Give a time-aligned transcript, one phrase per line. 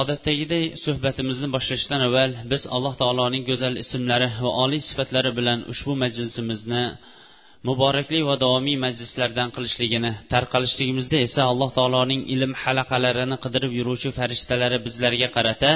[0.00, 6.84] Odatdagiday suhbatimizni boshlashdan avval biz alloh taoloning go'zal ismlari va oliy sifatlari bilan ushbu majlisimizni
[7.68, 15.28] muborakli va davomiy majlislardan qilishligini tarqalishligimizda esa alloh taoloning ilm halaqalarini qidirib yuruvchi farishtalari bizlarga
[15.36, 15.72] qarata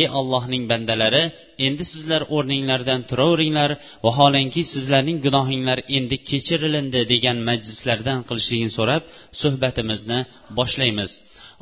[0.00, 1.24] ey allohning bandalari
[1.66, 3.70] endi sizlar o'rninglardan turaveringlar
[4.06, 9.02] vaholanki sizlarning gunohinglar endi kechirilindi degan majlislardan qilishligini so'rab
[9.42, 10.18] suhbatimizni
[10.58, 11.12] boshlaymiz.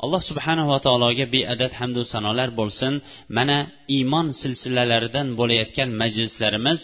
[0.03, 2.93] Alloh subhanava taologa beadad hamdu sanolar bo'lsin.
[3.37, 3.57] Mana
[3.97, 6.79] iymon silsilalaridan bo'layotgan majlislarimiz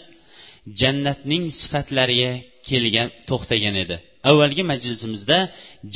[0.80, 2.32] jannatning sifatlariga
[2.68, 3.96] kelgan to'xtagan edi.
[4.30, 5.38] Avvalgi majlisimizda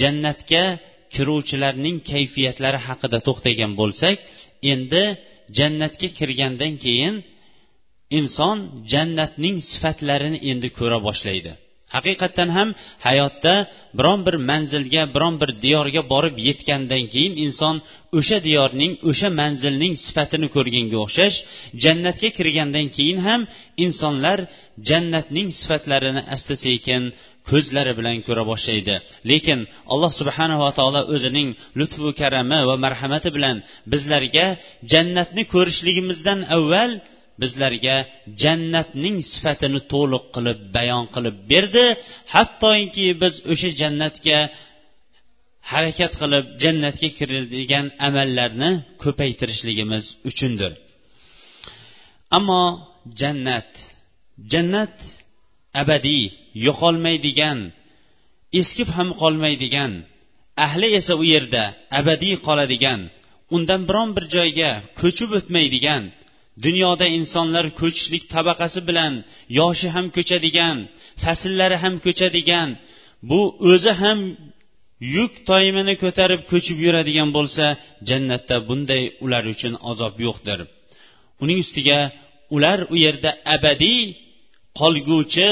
[0.01, 0.65] jannatga
[1.15, 4.17] kiruvchilarning kayfiyatlari haqida to'xtagan bo'lsak
[4.73, 5.05] endi
[5.59, 7.15] jannatga kirgandan keyin
[8.19, 8.57] inson
[8.93, 11.53] jannatning sifatlarini endi ko'ra boshlaydi.
[11.95, 12.69] Haqiqatdan ham
[13.07, 13.55] hayotda
[13.99, 17.77] biron bir manzilga biron bir diyorga borib yetgandan keyin inson
[18.19, 21.37] o'sha diyorning o'sha manzilning sifatini ko'rganga o'xshash
[21.85, 23.41] jannatga kirgandan keyin ham
[23.85, 24.39] insonlar
[24.89, 27.03] jannatning sifatlarini asta sekin
[27.51, 28.95] ko'zlari bilan ko'ra boshlaydi.
[29.31, 29.61] Lekin
[29.93, 31.49] alloh subhanava taolo o'zining
[31.79, 33.57] lutfu karami va marhamati bilan
[33.93, 34.47] bizlarga
[34.93, 36.91] jannatni ko'rishligimizdan avval
[37.43, 37.97] bizlarga
[38.43, 41.87] jannatning sifatini to'liq qilib bayon qilib berdi.
[42.35, 44.39] Hattoki biz o'sha jannatga
[45.73, 48.71] harakat qilib jannatga kiradigan amallarni
[49.03, 50.73] ko'paytirishligimiz uchundir.
[52.37, 52.65] Ammo
[53.21, 53.71] jannat
[54.53, 54.97] jannat
[55.83, 56.25] abadiy
[56.67, 57.59] yo'qolmaydigan
[58.61, 59.93] eskib ham qolmaydigan
[60.67, 61.65] ahli esa u yerda
[62.01, 63.01] abadiy qoladigan
[63.57, 64.71] undan biron bir joyga
[65.01, 66.03] ko'chib o'tmaydigan
[66.67, 69.13] dunyoda insonlar ko'chishlik tabaqasi bilan
[69.59, 70.77] yoshi ham ko'chadigan
[71.23, 72.69] fasllari ham ko'chadigan
[73.31, 73.41] bu
[73.71, 74.19] o'zi ham
[75.17, 77.65] yuk toyimini ko'tarib ko'chib yuradigan bo'lsa
[78.09, 80.59] jannatda bunday ular uchun azob yo'qdir.
[81.43, 82.01] Uning ustiga
[82.57, 84.03] ular u yerda abadiy
[84.81, 85.49] qolguvchi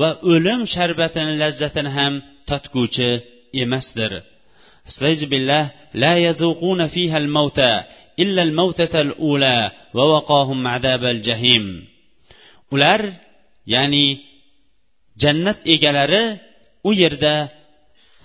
[0.00, 2.14] va o'lim sharbatini lazzatini ham
[2.50, 3.10] totguvchi
[3.62, 4.12] emasdir.
[5.32, 5.64] Billah
[6.02, 7.70] la yazuquna fiha al-mauta
[8.19, 11.65] إلا الموتة الأولى ووقاهم عذاب الجحيم
[12.75, 13.01] ular
[13.73, 14.05] ya'ni
[15.21, 16.23] jannat egalari
[16.89, 17.35] u yerda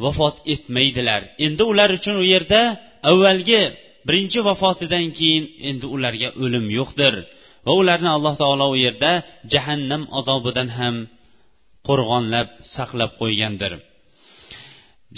[0.04, 2.62] vafot etmaydilar endi ular uchun u yerda
[3.10, 3.62] avvalgi
[4.06, 7.14] birinchi vafotidan keyin endi ularga o'lim yo'qdir
[7.66, 9.12] va ularni alloh taolo u yerda
[9.52, 10.94] jahannam azobidan ham
[11.88, 13.72] qo'rg'onlab saqlab qo'ygandir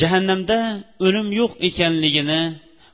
[0.00, 0.59] jahannamda
[1.06, 2.41] o'lim yo'q ekanligini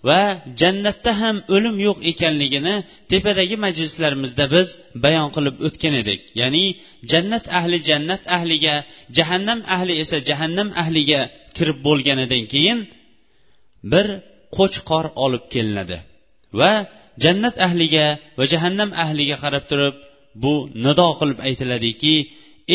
[0.07, 0.21] va
[0.61, 2.75] jannatda ham o'lim yo'q ekanligini
[3.11, 4.67] tepadagi majlislarimizda biz
[5.03, 6.21] bayon qilib o'tgan edik.
[6.41, 6.65] Ya'ni
[7.11, 8.75] jannat ahli jannat ahliga
[9.17, 11.21] jahannam ahli esa jahannam ahliga
[11.57, 12.79] kirib bo'lganidan keyin
[13.91, 14.07] bir
[14.57, 15.97] qo'chqor olib kelinadi
[16.59, 16.71] va
[17.23, 18.05] jannat ahliga
[18.37, 19.95] va jahannam ahliga qarab turib
[20.43, 20.53] bu
[20.85, 22.15] nido qilib aytiladiki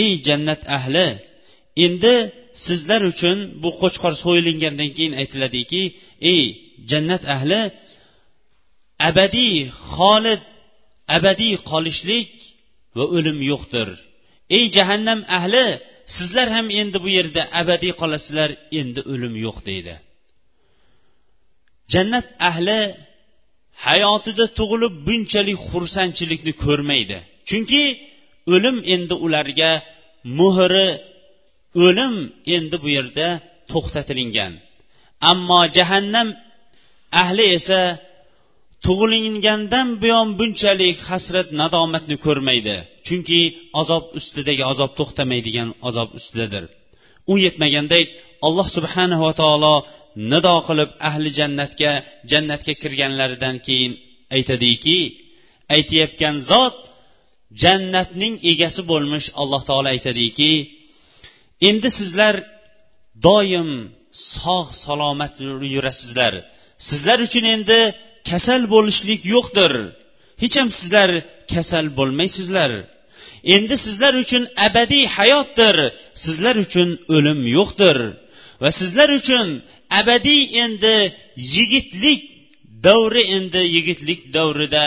[0.01, 1.07] ey jannat ahli
[1.87, 2.15] endi
[2.67, 5.83] sizlar uchun bu qo'chqor so'yilingandan keyin aytiladiki
[6.35, 6.45] ey
[6.91, 7.61] jannat ahli
[9.09, 9.57] abadiy
[9.95, 10.43] xolid
[11.17, 12.31] abadiy qolishlik
[12.97, 13.89] va o'lim yo'qdir.
[14.57, 15.67] Ey jahannam ahli
[16.17, 18.51] sizlar ham endi bu yerda abadiy qolasizlar
[18.81, 19.95] endi o'lim yo'q deydi.
[21.93, 22.81] Jannat ahli
[23.87, 27.19] hayotida tug'ilib bunchalik xursandchilikni ko'rmaydi.
[27.49, 27.85] Chunki
[28.55, 29.73] o'lim endi ularga
[30.39, 30.89] muhri
[31.85, 32.15] o'lim
[32.57, 33.29] endi bu yerda
[33.71, 34.53] to'xtatilingan.
[35.31, 36.29] Ammo jahannam
[37.23, 37.81] ahli esa
[38.87, 42.77] tug'ilingandan buyon bunchalik hasrat nadomatni ko'rmaydi.
[43.07, 43.41] Chunki
[43.81, 46.65] azob ustidagi azob to'xtamaydigan azob ustidadir.
[47.33, 48.07] U yetmagandek
[48.47, 49.75] alloh subhanava taolo
[50.33, 51.93] nido qilib ahli jannatga
[52.31, 53.93] jannatga kirganlaridan keyin
[54.37, 54.99] aytadiki
[55.77, 56.77] aytayotgan zot
[57.63, 60.53] jannatning egasi bo'lmish alloh taolo aytadiki
[61.69, 62.35] endi sizlar
[63.27, 63.71] doim
[64.35, 65.35] sog' salomat
[65.75, 66.35] yurasizlar.
[66.89, 67.81] Sizlar uchun endi
[68.31, 69.73] kasal bo'lishlik yo'qdir.
[70.43, 71.11] Hech ham sizlar
[71.53, 72.73] kasal bo'lmaysizlar.
[73.55, 75.77] Endi sizlar uchun abadiy hayotdir.
[76.25, 77.99] Sizlar uchun o'lim yo'qdir.
[78.63, 79.47] Va sizlar uchun
[80.01, 80.97] abadiy endi
[81.55, 82.21] yigitlik
[82.87, 84.87] davri endi yigitlik davrida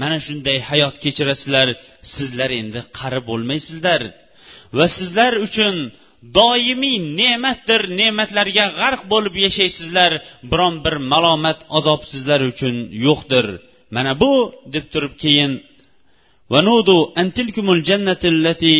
[0.00, 1.68] mana shunday hayot kechirasizlar.
[2.14, 4.02] Sizlar endi qari bo'lmaysizlar.
[4.78, 5.74] Va sizlar uchun
[6.38, 10.12] doimiy ne'matdir ne'matlarga g'arq bo'lib yashaysizlar
[10.50, 12.74] biron bir malomat azob sizlar uchun
[13.06, 13.46] yo'qdir.
[13.94, 14.32] Mana bu
[14.74, 15.52] deb turib keyin
[16.52, 18.76] vanudu antilkumul jannatillati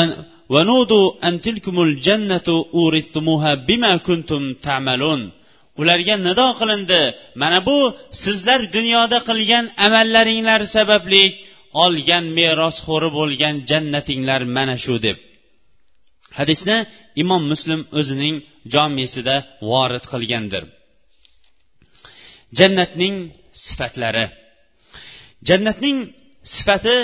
[0.00, 0.08] an,
[0.54, 5.22] vanudu antilkumul jannatu uristumuha bima kuntum ta'malun.
[5.80, 7.02] Ularga nido qilindi.
[7.42, 7.78] Mana bu
[8.22, 11.24] sizlar dunyoda qilgan amallaringlar sababli
[11.84, 15.18] olgan merosxo'ri bo'lgan jannatinglar mana shu deb.
[16.40, 16.76] Hadisni
[17.22, 18.36] imom muslim o'zining
[18.74, 19.36] jomisida
[19.70, 20.64] vorid qilgandir.
[22.58, 23.16] Jannatning
[23.66, 24.26] sifatlari.
[25.48, 25.98] Jannatning
[26.54, 26.98] sifati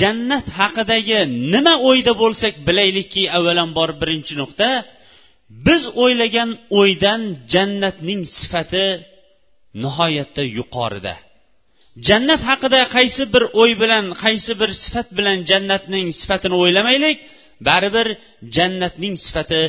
[0.00, 1.20] jannat haqidagi
[1.52, 4.68] nima o'yda bo'lsak bilaylikki avvalambor birinchi nuqta
[5.66, 7.22] biz o'ylagan o'ydan
[7.52, 8.86] jannatning sifati
[9.82, 11.14] nihoyatda yuqorida.
[12.08, 17.16] Jannat haqida qaysi bir o'y bilan qaysi bir sifat bilan jannatning sifatini o'ylamaylik
[17.68, 18.08] baribir
[18.56, 19.62] jannatning sifati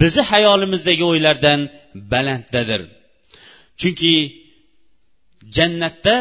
[0.00, 1.60] bizni hayolimizdagi o'ylardan
[2.12, 2.82] balanddadir.
[3.80, 4.14] Chunki
[5.56, 6.16] jannatda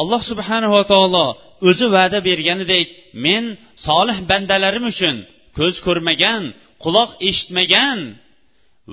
[0.00, 1.26] alloh subhanava taolo
[1.68, 2.86] o'zi va'da berganidek
[3.24, 3.44] men
[3.86, 5.16] solih bandalarim uchun
[5.58, 6.42] ko'z ko'rmagan
[6.84, 7.98] quloq eshitmagan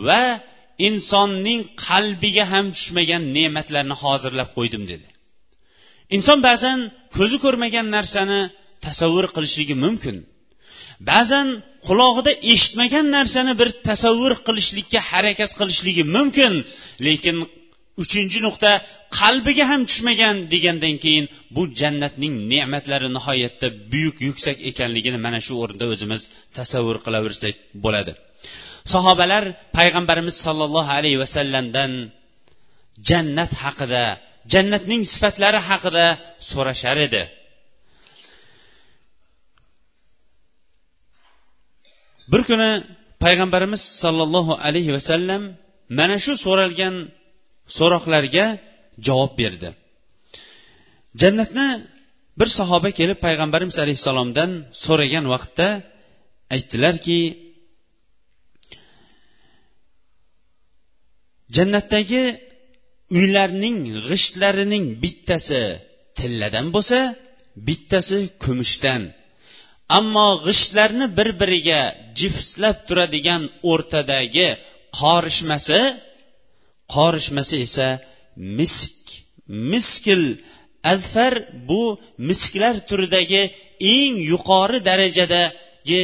[0.08, 0.24] va
[0.88, 5.08] insonning qalbiga ham tushmagan ne'matlarni hozirlab qo'ydim dedi.
[6.16, 6.80] Inson ba'zan
[7.18, 8.40] ko'zi ko'rmagan narsani
[8.86, 10.18] tasavvur qilishligi mumkin.
[11.10, 11.48] Ba'zan
[11.88, 16.54] qulog'ida eshitmagan narsani bir tasavvur qilishlikka harakat qilishligi mumkin.
[17.08, 17.38] Lekin
[18.04, 18.72] uchinchi nuqta
[19.20, 21.26] qalbiga ham tushmagan degandan keyin
[21.56, 26.22] bu jannatning ne'matlari nihoyatda buyuk yuksak ekanligini mana shu o'rinda o'zimiz
[26.58, 28.12] tasavvur qilaversak bo'ladi.
[28.94, 29.44] Sahobalar
[29.78, 31.92] payg'ambarimiz sollallohu alayhi vasallamdan
[33.10, 34.04] jannat haqida
[34.54, 36.06] jannatning sifatlari haqida
[36.50, 37.22] so'rashar edi.
[42.32, 42.72] Bir kuni
[43.24, 45.42] payg'ambarimiz sollallohu alayhi vasallam
[46.00, 46.96] mana shu so'ralgan
[47.78, 48.46] so'roqlarga
[49.08, 49.70] javob berdi.
[51.22, 51.68] Jannatni
[52.40, 54.52] bir sahoba kelib payg'ambarimiz alayhissalomdan
[54.86, 55.68] so'ragan vaqtda
[56.56, 57.20] aytdilarki
[61.58, 62.24] jannatdagi
[63.18, 63.78] uylarning
[64.08, 65.62] g'ishtlarining bittasi
[66.18, 67.00] tilladan bo'lsa
[67.68, 69.02] bittasi kumushdan
[69.98, 71.82] ammo g'ishtlarni bir biriga
[72.20, 74.50] jifslab turadigan o'rtadagi
[75.00, 75.82] qorishmasi
[76.96, 77.88] qorishmasi esa
[78.58, 78.96] misk.
[79.72, 80.24] Miskil
[80.94, 81.34] azfar
[81.70, 81.84] bu
[82.30, 83.44] misklar turidagi
[83.96, 86.02] eng yuqori darajadagi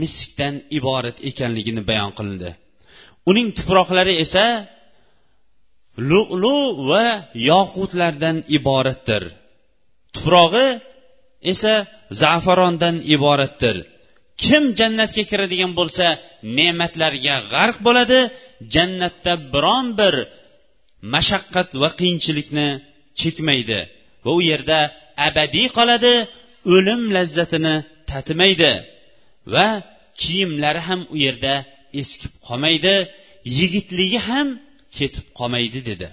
[0.00, 2.50] miskdan iborat ekanligini bayon qilindi.
[3.30, 4.46] Uning tuproqlari esa
[6.10, 6.58] lu'lu
[6.90, 7.06] va
[7.50, 9.22] yoqutlardan iboratdir.
[10.14, 10.66] Tuprog'i
[11.52, 11.74] esa
[12.22, 13.76] zafarondan iboratdir.
[14.42, 16.06] Kim jannatga kiradigan bo'lsa
[16.58, 18.20] ne'matlarga g'arq bo'ladi
[18.74, 20.14] jannatda biron bir
[21.14, 22.68] mashaqqat va qiyinchilikni
[23.20, 23.80] chekmaydi
[24.24, 24.78] va u yerda
[25.28, 26.14] abadiy qoladi
[26.74, 27.74] o'lim lazzatini
[28.10, 28.72] tatimaydi
[29.54, 29.66] va
[30.20, 31.54] kiyimlari ham u yerda
[32.00, 32.94] eskib qolmaydi
[33.58, 34.48] yigitligi ham
[34.96, 36.08] ketib qolmaydi dedi.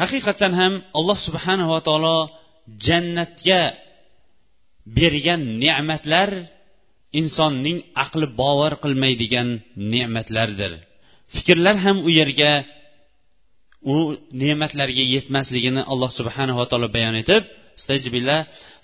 [0.00, 2.16] haqiqatdan ham alloh subhanava taolo
[2.86, 3.62] jannatga
[4.96, 6.30] bergan ne'matlar
[7.20, 9.48] insonning aqli bovar qilmaydigan
[9.92, 10.72] ne'matlardir
[11.34, 12.52] fikrlar ham u yerga
[13.94, 13.96] u
[14.42, 17.44] ne'matlarga yetmasligini alloh subhanava taolo bayon etib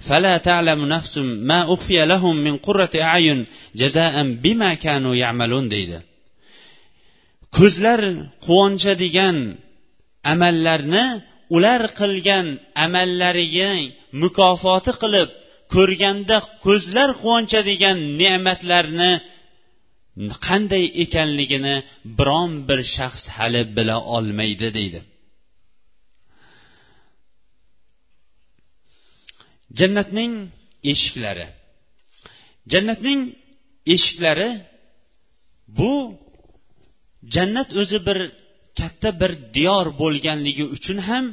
[0.08, 5.98] فلا تعلم نفس ما أخفي لهم من قرة أعين جزاء بما كانوا يعملون deydi
[7.56, 8.00] ko'zlar
[8.44, 9.36] quvonchadigan
[10.33, 11.05] amallarni
[11.55, 12.47] ular qilgan
[12.85, 13.71] amallariga
[14.21, 15.29] mukofoti qilib
[15.73, 19.11] ko'rganda ko'zlar quvonchadigan ne'matlarni
[20.47, 21.75] qanday ekanligini
[22.17, 24.99] biron bir shaxs hali bila olmaydi deydi.
[29.79, 30.33] Jannatning
[30.91, 31.47] eshiklari.
[32.71, 33.21] Jannatning
[33.95, 34.49] eshiklari
[35.77, 35.93] bu
[37.35, 38.19] jannat o'zi bir
[38.79, 41.25] katta bir diyor bo'lganligi uchun ham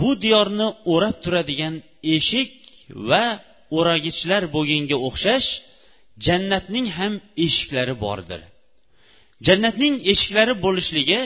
[0.00, 1.74] bu diyorni o'rab turadigan
[2.16, 2.50] eshik
[3.10, 3.24] va
[3.78, 5.48] o'ragichlar bo'lganga o'xshash
[6.26, 7.12] jannatning ham
[7.44, 8.40] eshiklari bordir.
[9.46, 11.20] Jannatning eshiklari bo'lishligi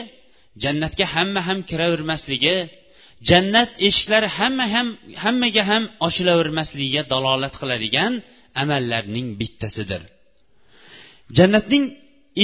[0.63, 2.55] jannatga hamma ham kiravermasligi
[3.29, 4.87] jannat eshiklari hamma ham
[5.23, 8.13] hammaga ham ochilavermasligiga dalolat qiladigan
[8.61, 10.01] amallarning bittasidir.
[11.37, 11.83] Jannatning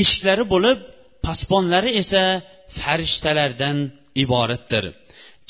[0.02, 0.80] eshiklari bo'lib
[1.26, 2.24] pasponlari esa
[2.79, 3.79] farishtalardan
[4.23, 4.85] iboratdir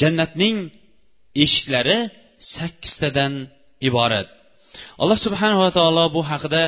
[0.00, 0.56] jannatning
[1.44, 1.98] eshiklari
[2.54, 3.32] sakkiztadan
[3.88, 4.28] iborat
[5.02, 6.62] alloh subhanava taolo bu haqida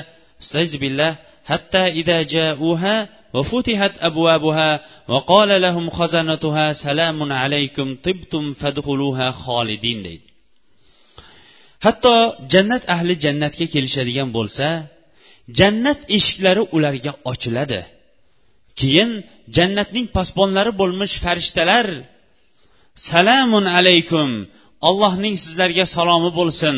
[0.85, 1.13] billah
[1.51, 10.27] حتى إذا جاءوها وفتحت أبوابها وقال لهم خزنتها سلام عليكم طبتم فادخلوها خالدين deydi
[11.87, 12.15] hatto
[12.53, 14.69] jannat ahli jannatga kelishadigan bo'lsa
[15.59, 17.81] jannat eshiklari ularga ochiladi
[18.80, 19.10] Keyin
[19.56, 21.88] jannatning posbonlari bo'lmish farishtalar
[23.12, 24.30] salamun alaykum
[24.88, 26.78] allohning sizlarga salomi bo'lsin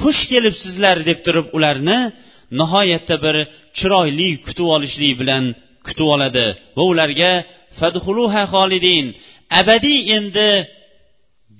[0.00, 1.98] xush kelibsizlar deb turib ularni
[2.60, 3.36] nihoyatda bir
[3.78, 5.44] chiroyli kutib olishlik bilan
[5.86, 6.46] kutib oladi
[6.76, 7.32] va ularga
[7.78, 9.04] fadhuluha xolidin
[9.60, 10.48] abadiy endi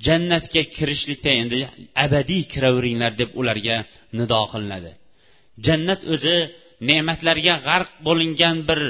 [0.06, 1.58] jannatga kirishlikda endi
[2.04, 3.76] abadiy kiraveringlar deb ularga
[4.18, 4.90] nido qilinadi.
[5.66, 6.36] Jannat o'zi
[6.88, 8.80] ne'matlarga g'arq bo'lingan bir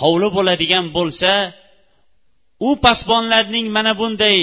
[0.00, 1.32] hovli bo'ladigan bo'lsa
[2.68, 4.38] u pasbonlarning mana bunday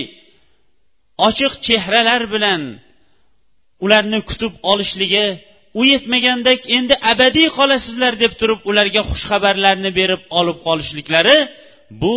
[1.28, 2.62] ochiq chehralar bilan
[3.86, 5.26] ularni kutib olishligi
[5.80, 11.38] u yetmagandek endi abadiy qolasizlar deb turib ularga xushxabarlarni berib olib qolishliklari
[12.02, 12.16] bu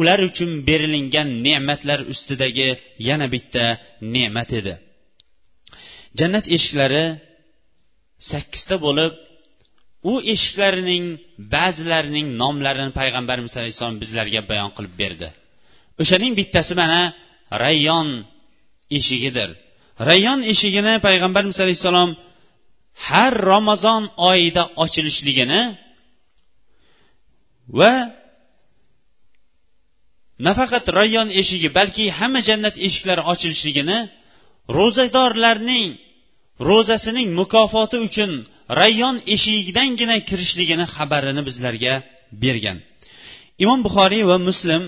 [0.00, 2.68] ular uchun berilingan ne'matlar ustidagi
[3.08, 3.64] yana bitta
[4.14, 4.74] ne'mat edi.
[6.18, 7.04] Jannat eshiklari
[8.30, 9.12] sakkizta bo'lib
[10.10, 11.04] u eshiklarining
[11.54, 15.28] ba'zilarining nomlarini payg'ambarimiz alayhissalom bizlarga bayon qilib berdi.
[16.02, 17.00] O'shaning bittasi mana
[17.64, 18.08] rayyon
[18.98, 19.50] eshigidir.
[20.08, 22.10] Rayyon eshigini payg'ambarimiz alayhissalom
[23.06, 25.62] har ramazon oyida ochilishligini
[27.78, 27.92] va
[30.46, 33.98] nafaqat rayyon eshigi balki hamma jannat eshiklari ochilishligini
[34.78, 35.88] ro'zadorlarning
[36.68, 38.30] ro'zasining mukofoti uchun
[38.80, 41.94] rayyon eshigidangina kirishligini xabarini bizlarga
[42.42, 42.78] bergan.
[43.62, 44.82] Imom buxoriy va muslim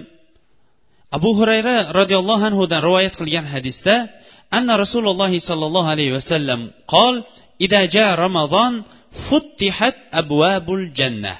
[1.16, 3.94] abu hurayra roziyallohu anhudan rivoyat qilgan hadisda
[4.56, 6.60] anna rasululloh sollallohu alayhi vasallam
[6.94, 7.14] qol
[7.66, 8.72] idaja ramazon
[9.26, 11.34] futtihat abvabul janna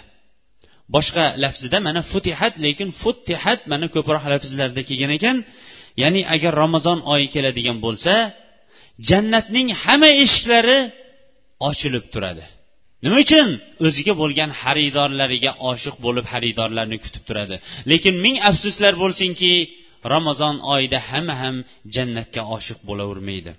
[0.94, 5.37] boshqa lafzida mana futihat lekin futtihat mana ko'proq lafzlarda kelgan ekan.
[6.02, 8.14] Ya'ni agar ramazon oyi keladigan bo'lsa
[9.09, 10.78] jannatning hamma eshiklari
[11.69, 12.45] ochilib turadi.
[13.05, 13.49] Nima uchun?
[13.87, 17.57] O'ziga bo'lgan xaridorlariga oshiq bo'lib xaridorlarni kutib turadi.
[17.90, 19.52] Lekin ming afsuslar bo'lsinki
[20.14, 21.57] ramazon oyida hamma ham
[21.95, 23.52] jannatga oshiq bo'lavermaydi.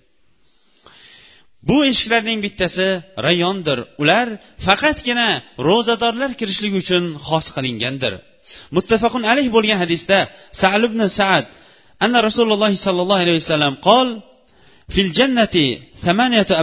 [1.67, 2.87] Bu eshiklarning bittasi
[3.27, 3.79] rayondir.
[4.01, 4.27] Ular
[4.65, 5.27] faqatgina
[5.67, 8.13] ro'zadorlar kirishligi uchun xos qilingandir.
[8.75, 10.19] Muttafaqun alayh bo'lgan hadisda
[10.61, 11.45] sal ibn saad
[12.03, 14.07] anna rasululloh sollallohu alayhi vasallam qol
[14.93, 15.65] fil jannati
[16.05, 16.53] thamaniyatu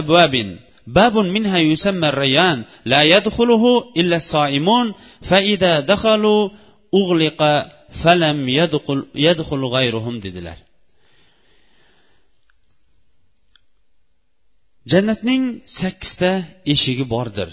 [0.97, 2.57] babun minha yusamma rayan
[2.91, 4.87] la yadkhuluhu illa soimun
[5.29, 6.35] fa ida dakhalu
[6.99, 7.51] ughliqa
[8.01, 10.57] falam yadkhul yadkhul g'ayruhum dedilar.
[14.91, 15.43] Jannatning
[15.79, 16.31] sakkizta
[16.73, 17.49] eshigi bordir.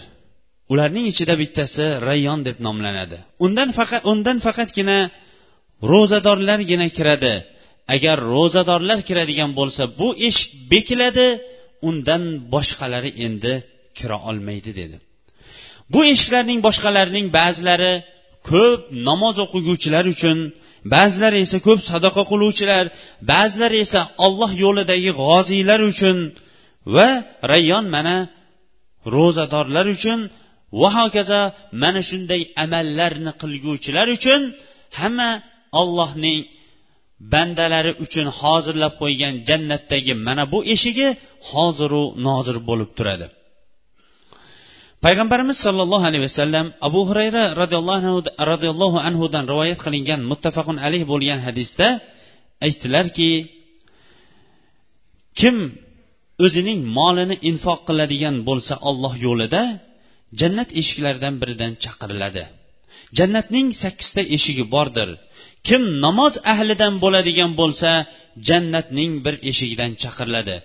[0.73, 3.19] Ularning ichida bittasi rayyon deb nomlanadi.
[3.45, 4.99] Undan faqat undan faqatgina
[5.93, 7.35] ro'zadorlargina kiradi.
[7.95, 11.29] Agar ro'zadorlar kiradigan bo'lsa bu eshik bekiladi
[11.89, 12.23] undan
[12.55, 13.53] boshqalari endi
[13.99, 14.97] kira olmaydi dedi.
[15.93, 17.93] Bu eshiklarning boshqalarining ba'zilari
[18.51, 20.39] ko'p namoz o'qiguvchilar uchun
[20.95, 22.85] ba'zilari esa ko'p sadaqa qiluvchilar
[23.33, 26.17] ba'zilari esa olloh yo'lidagi g'oziylar uchun
[26.95, 27.09] va
[27.53, 28.17] rayyon mana
[29.15, 30.19] ro'zadorlar uchun
[30.81, 31.41] va hokazo
[31.83, 34.41] mana shunday amallarni qilguvchilar uchun
[34.99, 35.31] hamma
[35.81, 36.41] ollohning
[37.33, 41.09] bandalari uchun hozirlab qo'ygan jannatdagi mana bu eshigi
[41.51, 43.27] hoziru nozir bo'lib turadi.
[45.05, 47.45] Payg'ambarimiz sollallohu alayhi vasallam abu hurayra
[48.51, 51.87] roziyallohu anhudan rivoyat qilingan muttafaqun alayh bo'lgan hadisda
[52.67, 53.31] aytdilarki
[55.41, 55.57] kim
[56.45, 59.63] o'zining molini infoq qiladigan bo'lsa olloh yo'lida
[60.41, 62.45] jannat eshiklaridan biridan chaqiriladi.
[63.19, 65.09] Jannatning sakkizta eshigi bordir.
[65.67, 67.91] Kim namoz ahlidan bo'ladigan bo'lsa
[68.49, 70.57] jannatning bir eshigidan chaqiriladi.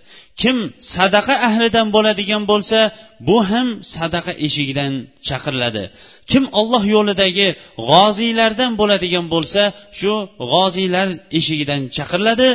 [0.42, 0.58] Kim
[0.96, 2.80] sadaqa ahlidan bo'ladigan bo'lsa
[3.28, 4.94] bu ham sadaqa eshigidan
[5.28, 5.84] chaqiriladi.
[6.32, 7.48] Kim olloh yo'lidagi
[7.90, 9.62] g'oziylardan bo'ladigan bo'lsa
[10.00, 10.14] shu
[10.52, 11.08] g'oziylar
[11.40, 12.50] eshigidan chaqiriladi.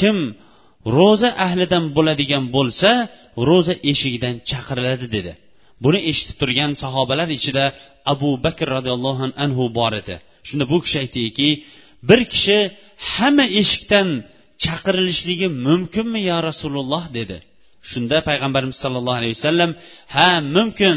[0.00, 0.16] Kim
[0.98, 2.90] ro'za ahlidan bo'ladigan bo'lsa
[3.48, 5.32] ro'za eshigidan chaqiriladi dedi.
[5.84, 7.64] Buni eshitib turgan sahobalar ichida
[8.12, 10.14] abu bakr roziyallohu anhu bor edi.
[10.48, 11.48] Shunda bu kishi aytdiki
[12.08, 12.58] bir kishi
[13.12, 14.08] hamma eshikdan
[14.64, 17.38] chaqirilishligi mumkinmi yo rasululloh dedi.
[17.90, 19.70] Shunda payg'ambarimiz sollallohu alayhi vasallam
[20.16, 20.96] ha mumkin.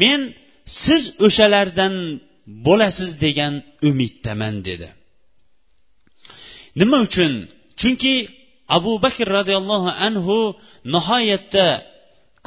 [0.00, 0.20] Men
[0.82, 1.94] siz o'shalardan
[2.66, 3.54] bo'lasiz degan
[3.88, 4.88] umiddaman dedi.
[6.80, 7.32] Nima uchun?
[7.80, 8.14] Chunki
[8.76, 10.38] abu bakr roziyallohu anhu
[10.94, 11.66] nihoyatda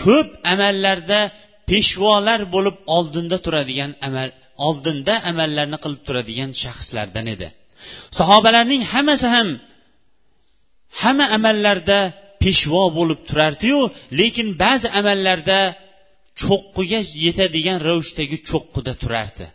[0.04, 1.20] ko'p amallarda
[1.70, 4.30] peshvolar bo'lib oldinda turadigan amal
[4.68, 7.48] oldinda amallarni qilib turadigan shaxslardan edi.
[8.20, 9.50] Sahobalarning hammasi ham
[11.02, 12.00] hamma amallarda
[12.44, 13.80] peshvo bo'lib turardiyu
[14.20, 15.60] lekin ba'zi amallarda
[16.42, 19.46] cho'qqiga yetadigan ravishdagi cho'qqida turardi.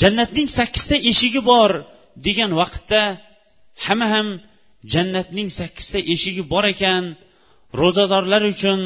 [0.00, 1.70] Jannatning sakkizta eshigi bor
[2.26, 3.02] degan vaqtda
[3.84, 4.28] hamma ham
[4.94, 7.04] jannatning sakkizta eshigi bor ekan
[7.80, 8.80] ro'zadorlar uchun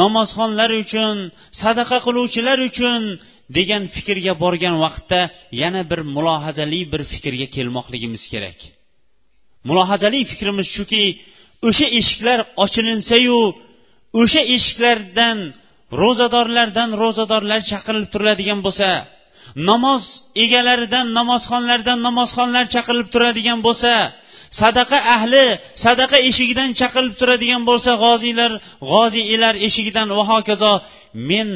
[0.00, 1.16] namozxonlar uchun
[1.62, 3.02] sadaqa qiluvchilar uchun
[3.56, 5.20] degan fikrga borgan vaqtda
[5.62, 8.58] yana bir mulohazali bir fikrga kelmoqligimiz kerak.
[9.68, 11.04] Mulohazali fikrimiz shuki
[11.68, 13.40] o'sha eshiklar ochilinsayu
[14.20, 15.38] o'sha eshiklardan
[16.00, 18.88] ro'zadorlardan ro'zadorlar chaqirilib turiladigan bo'lsa
[19.70, 20.02] namoz
[20.44, 23.92] egalaridan namozxonlardan namozxonlar chaqirilib turadigan bo'lsa
[24.60, 25.46] sadaqa ahli
[25.84, 28.52] sadaqa eshigidan chaqirilib turadigan bo'lsa g'oziylar
[28.90, 30.72] g'oziylar eshigidan va hokazo
[31.30, 31.50] men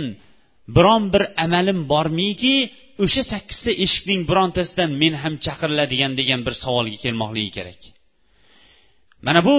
[0.76, 2.56] biron bir amalim bormiki
[3.04, 7.80] o'sha sakkizta eshikning birontasidan men ham chaqiriladigan degan bir savolga kelmoqligi kerak.
[9.26, 9.56] Mana bu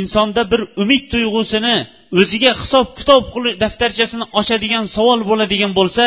[0.00, 1.76] insonda bir umid tuyg'usini
[2.20, 3.24] o'ziga hisob kitob
[3.62, 6.04] daftarchasini ochadigan savol bo'ladigan bo'lsa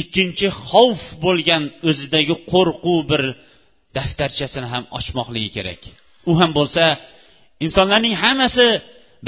[0.00, 3.22] ikkinchi xavf bo'lgan o'zidagi qo'rquv bir
[3.96, 5.80] daftarchasini ham ochmoqligi kerak.
[6.30, 6.84] U ham bo'lsa
[7.66, 8.66] insonlarning hammasi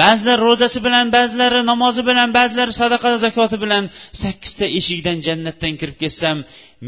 [0.01, 3.85] ba'zilar ro'zasi bilan ba'zilari namozi bilan ba'zilari sadaqa zakoti bilan
[4.23, 6.37] sakkizta eshikdan jannatdan kirib ketsam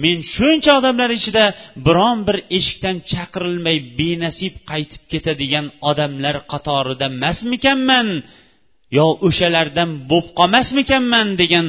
[0.03, 1.45] men shuncha odamlar ichida
[1.87, 8.09] biron bir eshikdan chaqirilmay benasib qaytib ketadigan odamlar qatorida emasmikanman
[8.99, 11.67] yo o'shalardan bo'lib qolmasmikanman degan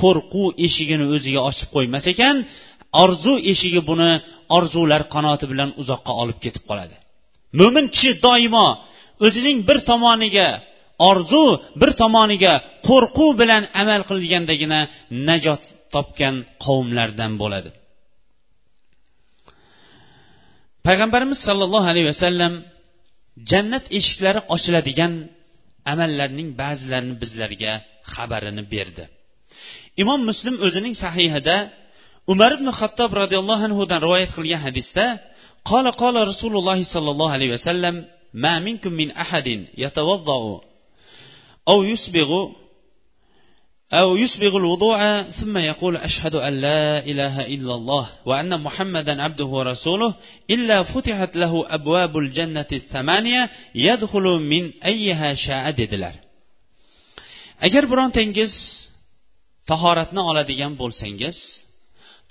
[0.00, 2.36] qo'rquv eshigini o'ziga ochib qo'ymas ekan
[3.02, 4.10] orzu eshigi buni
[4.56, 6.96] orzular qanoti bilan uzoqqa olib ketib qoladi.
[7.58, 8.68] Mo'min kishi doimo
[9.26, 10.48] o'zining bir tomoniga
[11.09, 11.45] orzu
[11.81, 12.53] bir tomoniga
[12.87, 14.79] qo'rquv bilan amal qilgandagina
[15.29, 17.69] najot topgan qavmlardan bo'ladi
[20.87, 22.53] payg'ambarimiz sollallohu alayhi vasallam
[23.51, 25.13] jannat eshiklari ochiladigan
[25.93, 27.73] amallarning ba'zilarini bizlarga
[28.13, 29.03] xabarini berdi
[30.01, 31.55] imom muslim o'zining sahihida
[32.33, 35.05] umar ibn xattob roziyallohu anhudan rivoyat qilgan hadisda
[35.69, 37.95] qola qola rasululloh sollallohu alayhi vasallam
[38.33, 40.61] ما منكم من أحد يتوضأ
[41.67, 42.29] أو يسبغ
[43.93, 50.13] أو يسبغ الوضوء ثم يقول أشهد أن لا إله إلا الله وأن محمدا عبده ورسوله
[50.49, 56.13] إلا فتحت له أبواب الجنة الثمانية يدخل من أيها شاء dedilar
[57.65, 58.53] agar birontangiz
[59.69, 61.37] tahoratni oladigan bo'lsangiz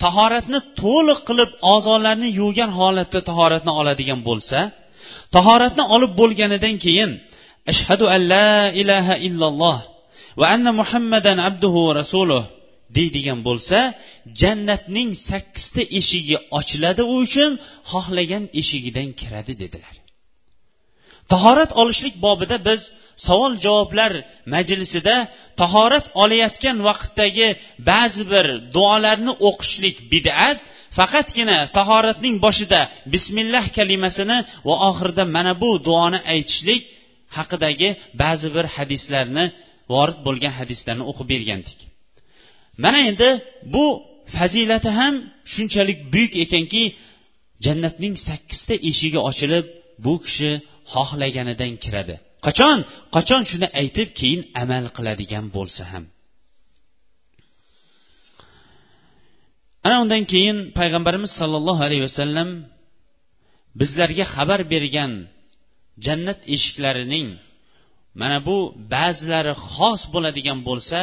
[0.03, 4.59] tahoratni to'liq qilib a'zolarni yuvgan holatda tahoratni oladigan bo'lsa
[5.37, 7.11] tahoratni olib bo'lganidan keyin
[7.72, 8.52] ashhadu an la
[8.82, 9.78] ilaha illalloh
[10.40, 12.44] va anna muhammadan abduhu va rasuluh
[12.98, 13.80] deydigan bo'lsa
[14.42, 17.52] jannatning sakkizta eshigi ochiladi u uchun
[17.92, 19.96] xohlagan eshigidan kiradi dedilar
[21.32, 22.82] tahorat olishlik bobida biz
[23.28, 24.14] savol javoblar
[24.54, 25.16] majlisida
[25.62, 27.48] tahorat olayotgan vaqtdagi
[27.90, 30.58] ba'zi bir duolarni o'qishlik bid'at
[30.98, 32.82] faqatgina tahoratning boshida
[33.14, 36.82] bismillah kalimasini va oxirida mana bu duoni aytishlik
[37.38, 37.90] haqidagi
[38.22, 39.46] ba'zi bir hadislarni
[39.94, 41.80] vorid bo'lgan hadislarni o'qib bergandik.
[42.84, 43.30] Mana endi
[43.74, 43.86] bu
[44.36, 45.16] fazilati ham
[45.54, 46.84] shunchalik buyuk ekanki
[47.66, 49.66] jannatning sakkizta eshigi ochilib
[50.06, 50.52] bu kishi
[50.94, 52.16] xohlaganidan kiradi.
[52.46, 52.80] Qachon?
[53.16, 56.04] Qachon shuni aytib keyin amal qiladigan bo'lsa ham.
[59.86, 62.50] Ana undan keyin payg'ambarimiz sollallohu alayhi vasallam
[63.80, 65.12] bizlarga xabar bergan
[66.06, 67.28] jannat eshiklarining
[68.22, 68.58] mana bu
[68.94, 71.00] ba'zilari xos bo'ladigan bo'lsa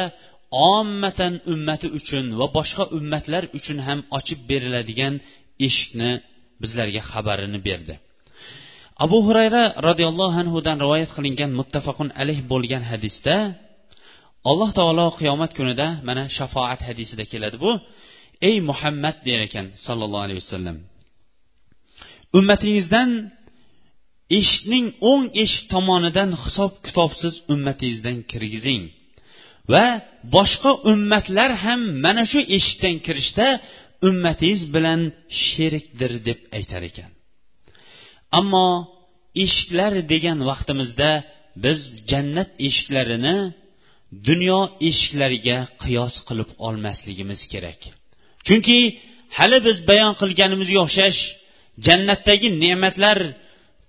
[0.73, 5.13] ommatan ummati uchun va boshqa ummatlar uchun ham ochib beriladigan
[5.67, 6.11] eshikni
[6.61, 7.93] bizlarga xabarini berdi.
[9.05, 13.35] Abu hurayra roziyallohu anhudan rivoyat qilingan muttafaqun alayh bo'lgan hadisda
[14.49, 17.71] alloh taolo qiyomat kunida mana shafoat hadisida keladi bu
[18.49, 20.77] ey muhammad der ekan sollallohu alayhi vasallam
[22.37, 23.09] ummatingizdan
[24.39, 28.83] eshikning o'ng eshik tomonidan hisob kitobsiz ummatingizdan kirgizing.
[29.73, 29.85] Va
[30.35, 33.47] boshqa ummatlar ham mana shu eshikdan kirishda
[34.07, 35.01] ummatingiz bilan
[35.45, 37.11] sherikdir deb aytar ekan.
[38.39, 38.67] Ammo
[39.43, 41.11] eshiklar degan vaqtimizda
[41.63, 41.79] biz
[42.11, 43.37] jannat eshiklarini
[44.27, 44.59] dunyo
[44.89, 47.81] eshiklariga qiyos qilib olmasligimiz kerak.
[48.47, 48.79] Chunki
[49.37, 51.19] hali biz bayon qilganimizga o'xshash
[51.87, 53.17] jannatdagi ne'matlar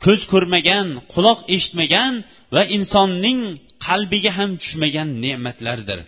[0.04, 2.12] ko'z ko'rmagan quloq eshitmagan
[2.54, 3.40] va insonning
[3.86, 6.00] qalbiga ham tushmagan ne'matlardir.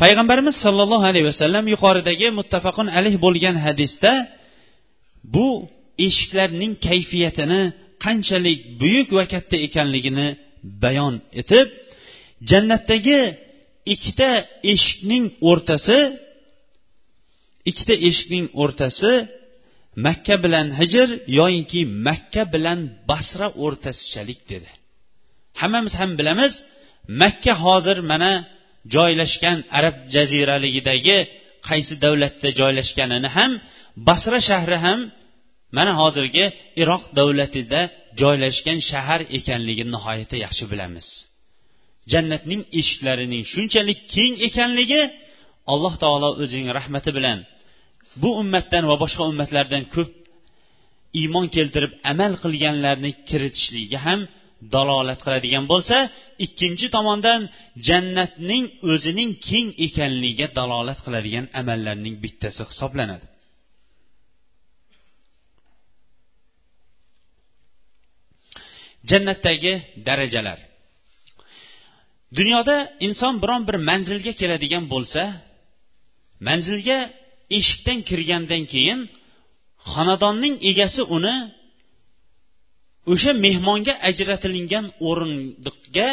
[0.00, 4.12] Payg'ambarimiz sollallohu alayhi vasallam yuqoridagi muttafaqun alayh bo'lgan hadisda
[5.34, 5.48] bu
[6.06, 7.62] eshiklarning kayfiyatini
[8.04, 10.28] qanchalik buyuk va katta ekanligini
[10.82, 11.66] bayon etib
[12.50, 13.20] jannatdagi
[13.94, 14.30] ikkita
[14.72, 15.98] eshikning o'rtasi
[17.70, 19.12] ikkita eshikning o'rtasi
[20.06, 21.08] makka bilan hijr
[21.38, 22.80] yoyinki makka bilan
[23.10, 24.70] basra o'rtasichalik dedi.
[25.60, 26.52] Hammamiz ham bilamiz
[27.22, 28.32] makka hozir mana
[28.94, 31.18] joylashgan arab jaziraligidagi
[31.68, 33.50] qaysi davlatda joylashganini ham
[34.08, 35.00] basra shahri ham
[35.76, 36.44] mana hozirgi
[36.82, 37.80] iroq davlatida
[38.20, 41.06] joylashgan shahar ekanligini nihoyatda yaxshi bilamiz.
[42.12, 45.02] Jannatning eshiklarining shunchalik keng ekanligi
[45.72, 47.38] alloh taolo o'zining rahmati bilan
[48.22, 50.10] bu ummatdan va boshqa ummatlardan ko'p
[51.20, 54.20] iymon keltirib amal qilganlarni kiritishligiga ham
[54.74, 55.96] dalolat qiladigan bo'lsa
[56.44, 57.40] ikkinchi tomondan
[57.88, 63.26] jannatning o'zining keng ekanligiga dalolat qiladigan amallarning bittasi hisoblanadi.
[69.10, 69.74] Jannatdagi
[70.08, 70.58] darajalar.
[72.38, 72.76] Dunyoda
[73.06, 75.22] inson biron bir manzilga keladigan bo'lsa
[76.48, 76.98] manzilga
[77.56, 79.00] eshikdan kirgandan keyin
[79.90, 81.36] xonadonning egasi uni
[83.12, 86.08] o'sha mehmonga ajratilingan o'rindiqga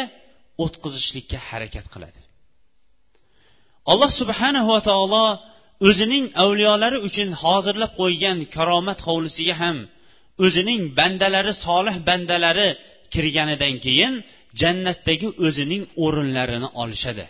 [0.64, 2.20] o'tqizishlikka harakat qiladi.
[3.92, 5.26] Alloh subhanahu va taolo
[5.88, 9.76] o'zining avliyolari uchun hozirlab qo'ygan karomat hovlisiga ham
[10.44, 12.68] o'zining bandalari solih bandalari
[13.14, 14.14] kirganidan keyin
[14.60, 17.24] jannatdagi o'zining o'rinlarini olishadi.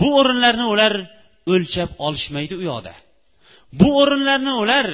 [0.00, 0.92] Bu o'rinlarni ular
[1.52, 2.94] o'lchab olishmaydi u yoqda.
[3.80, 4.86] Bu o'rinlarni ular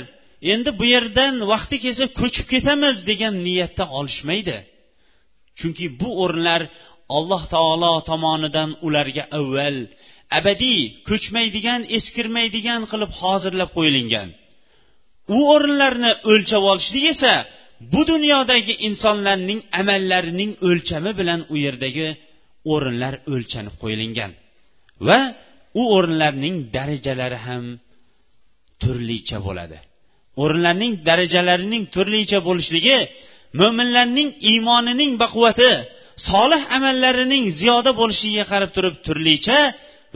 [0.52, 4.56] endi bu yerdan vaqti kelsa ko'chib ketamiz degan niyatda olishmaydi.
[5.58, 6.62] Chunki bu o'rinlar
[7.16, 9.76] alloh taolo tomonidan ularga avval
[10.38, 14.28] abadiy ko'chmaydigan eskirmaydigan qilib hozirlab qo'yilgan
[15.36, 17.32] u o'rinlarni o'lchab olishlik esa
[17.92, 22.08] bu dunyodagi insonlarning amallarining o'lchami bilan u yerdagi
[22.72, 24.32] o'rinlar o'lchanib qo'yilgan
[25.08, 25.18] va
[25.80, 27.64] u o'rinlarning darajalari ham
[28.82, 29.78] turlicha bo'ladi.
[30.42, 32.98] O'rinlarning darajalarining turlicha bo'lishligi
[33.60, 35.70] mo'minlarning iymonining baquvvati
[36.30, 39.58] solih amallarining ziyoda bo'lishiga qarab turib turlicha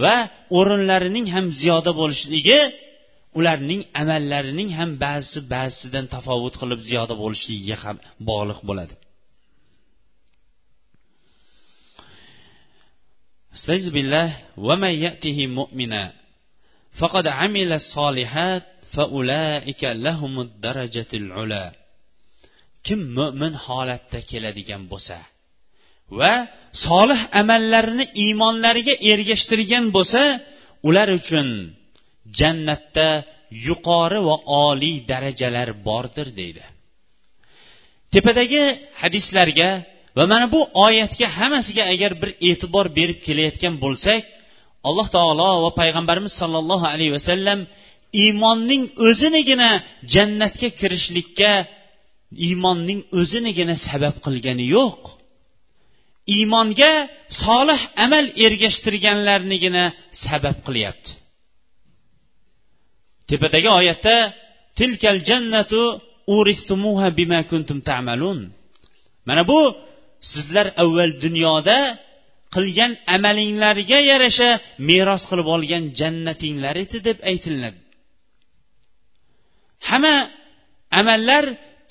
[0.04, 0.16] va
[0.58, 2.60] o'rinlarining ham ziyoda bo'lishligi
[3.38, 7.96] ularning amallarining ham ba'zisi ba'zisidan tafovut qilib ziyoda bo'lishligiga ham
[8.28, 8.94] bog'liq bo'ladi.
[13.59, 16.03] استعيذ بالله ومن يأته مؤمنا
[16.99, 21.65] فقد عمل الصالحات فأولئك لهم الدرجة العلا
[22.87, 25.17] kim mo'min holatda keladigan bo'lsa
[26.19, 26.33] va
[26.85, 30.23] solih amallarini iymonlariga ergashtirgan bo'lsa
[30.87, 31.47] ular uchun
[32.39, 33.09] jannatda
[33.67, 34.35] yuqori va
[34.67, 36.63] oliy darajalar bordir deydi
[38.13, 38.63] tepadagi
[39.01, 39.69] hadislarga
[40.16, 44.22] va mana bu oyatga hammasiga agar bir e'tibor berib kelayotgan bo'lsak
[44.88, 47.60] alloh taolo va payg'ambarimiz sollallohu alayhi vasallam
[48.22, 49.70] iymonning o'zinigina
[50.14, 51.52] jannatga kirishlikka
[52.46, 55.00] iymonning o'zinigina sabab qilgani yo'q.
[56.36, 56.92] Iymonga
[57.42, 59.84] solih amal ergashtirganlarnigina
[60.24, 61.10] sabab qilyapti.
[63.28, 64.16] Tepadagi oyatda
[64.78, 65.82] tilkal jannatu
[66.36, 68.38] uristumuha bima kuntum ta'malun.
[69.28, 69.60] Mana bu
[70.32, 71.78] sizlar avval dunyoda
[72.54, 74.50] qilgan amalinglarga yarasha
[74.88, 77.78] meros qilib olgan jannatinglar edi deb aytiladi
[79.88, 80.16] hamma
[81.00, 81.44] amallar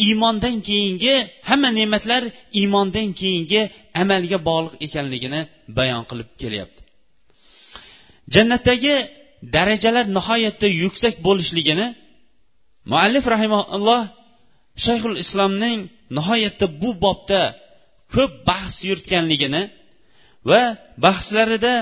[0.05, 1.15] iymondan keyingi
[1.49, 2.23] hamma ne'matlar
[2.59, 3.61] iymondan keyingi
[4.01, 5.41] amalga bog'liq ekanligini
[5.77, 6.81] bayon qilib kelyapti.
[8.33, 8.95] Jannatdagi
[9.55, 11.87] darajalar nihoyatda yuksak bo'lishligini
[12.91, 14.01] muallif rahimaulloh
[14.85, 15.79] shayxul islomning
[16.17, 17.41] nihoyatda bu bobda
[18.15, 19.63] ko'p bahs yuritganligini
[20.49, 20.61] va
[21.05, 21.73] bahslarida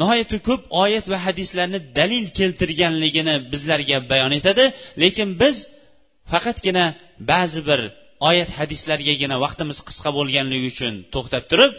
[0.00, 4.64] nihoyatda ko'p oyat va hadislarni dalil keltirganligini bizlarga bayon etadi.
[5.02, 5.56] Lekin biz
[6.32, 6.84] faqatgina
[7.30, 7.80] ba'zi bir
[8.28, 11.72] oyat hadislargagina vaqtimiz qisqa bo'lganligi uchun to'xtab turib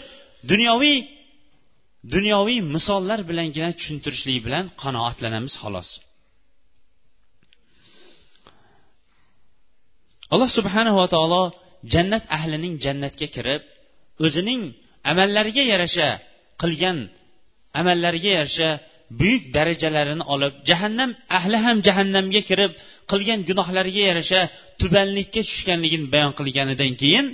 [0.52, 0.98] dunyoviy
[2.16, 5.90] dunyoviy misollar bilangina tushuntirishlik bilan qanoatlanamiz xolos.
[10.34, 11.44] Alloh subhanava taolo
[11.94, 13.62] jannat ahlining jannatga kirib
[14.26, 14.62] o'zining
[15.12, 16.08] amallariga yarasha
[16.62, 16.98] qilgan
[17.80, 18.70] amallariga yarasha
[19.20, 22.72] buyuk darajalarini olib jahannam ahli ham jahannamga kirib
[23.12, 24.42] qilgan gunohlariga yarasha
[24.80, 27.26] tubanlikka tushganligini bayon qilganidan keyin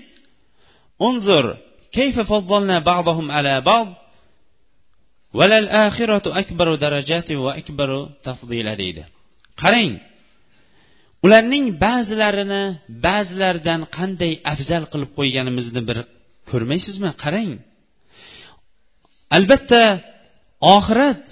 [1.07, 1.45] unzur
[1.97, 3.89] kayfa faddalna ba'dahum ala ba'd?
[5.39, 5.67] Valal
[6.41, 9.03] akbaru darajati va akbaru tafdila deydi.
[9.61, 9.93] Qarang
[11.25, 12.63] ularning ba'zilarini
[13.05, 15.97] ba'zilardan qanday afzal qilib qo'yganimizni bir
[16.55, 17.09] ko'rmaysizmi?
[17.23, 17.51] Qarang.
[19.37, 19.83] Albatta
[20.75, 21.23] oxirat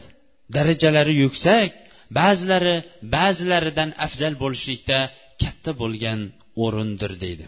[0.55, 1.71] darajalari yuksak
[2.19, 2.75] ba'zilari
[3.15, 4.99] ba'zilaridan afzal bo'lishlikda
[5.41, 6.19] katta bo'lgan
[6.63, 7.45] o'rindir deydi.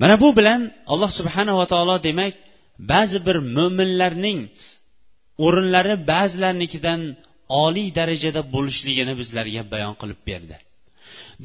[0.00, 0.60] Mana bu bilan
[0.92, 2.34] alloh subhanava taolo demak
[2.92, 4.40] ba'zi bir mo'minlarning
[5.46, 7.00] o'rinlari ba'zilarnikidan
[7.64, 10.56] oliy darajada bo'lishligini bizlarga bayon qilib berdi.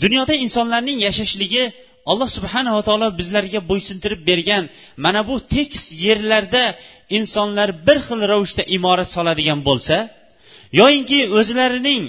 [0.03, 1.63] Dunyoda insonlarning yashashligi
[2.11, 4.63] alloh subhanava taolo bizlarga bo'ysuntirib bergan
[5.05, 6.63] mana bu tekis yerlarda
[7.17, 9.95] insonlar bir xil ravishda imorat soladigan bo'lsa
[10.79, 12.03] yoyinki o'zlarining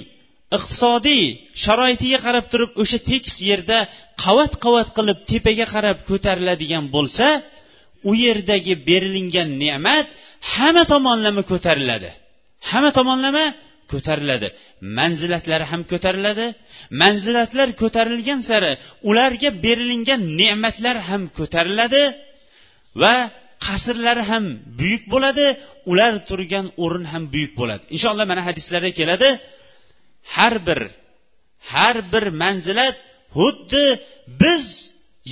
[0.57, 1.23] iqtisodiy
[1.63, 3.77] sharoitiga qarab turib o'sha tekis yerda
[4.23, 7.27] qavat qavat qilib tepaga qarab ko'tariladigan bo'lsa
[8.09, 10.07] u yerdagi berilingan ne'mat
[10.53, 12.09] hamma tomonlama ko'tariladi.
[12.69, 13.45] Hamma tomonlama
[13.91, 14.47] ko'tariladi.
[14.97, 16.45] Manzilatlari ham ko'tariladi.
[17.01, 18.71] Manzilatlar ko'tarilgan sari
[19.09, 22.03] ularga berilingan ne'matlar ham ko'tariladi
[23.01, 23.15] va
[23.67, 24.43] qasrlari ham
[24.79, 25.45] buyuk bo'ladi
[25.91, 27.83] ular turgan o'rin ham buyuk bo'ladi.
[27.95, 29.29] Inshaalloh mana hadislarda keladi.
[30.35, 30.79] Har bir
[31.73, 32.95] har bir manzilat
[33.37, 33.85] xuddi
[34.41, 34.65] biz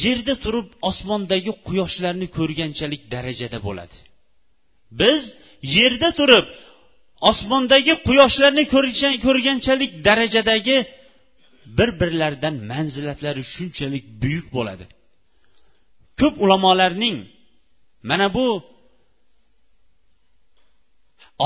[0.06, 3.98] yerda turib osmondagi quyoshlarni ko'rganchalik darajada bo'ladi.
[5.02, 5.22] Biz
[5.78, 6.46] yerda turib
[7.30, 8.64] osmondagi quyoshlarni
[9.26, 10.78] ko'rganchalik darajadagi
[11.78, 14.86] bir birlaridan manzilatlari shunchalik buyuk bo'ladi.
[16.20, 17.18] Ko'p ulamolarning
[18.10, 18.48] mana bu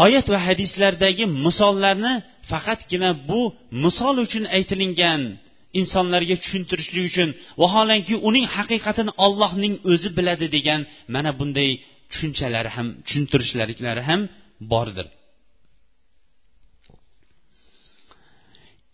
[0.04, 2.14] oyat va hadislardagi misollarni
[2.52, 3.42] faqatgina bu
[3.84, 5.22] misol uchun aytilingan
[5.82, 7.30] insonlarga tushuntirishlik uchun
[7.62, 10.82] vaholanki uning haqiqatini ollohning o'zi biladi degan
[11.16, 11.70] mana bunday
[12.12, 14.22] tushunchalari ham tushuntirishliklari ham
[14.74, 15.08] bordir.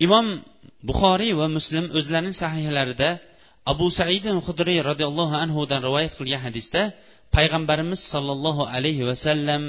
[0.05, 0.27] Imom
[0.87, 3.09] buxoriy va muslim o'zlarining sahihlarida
[3.71, 6.81] abu said hudriy roziyallohu anhudan rivoyat qilgan hadisda
[7.35, 9.63] payg'ambarimiz sollallohu alayhi vasallam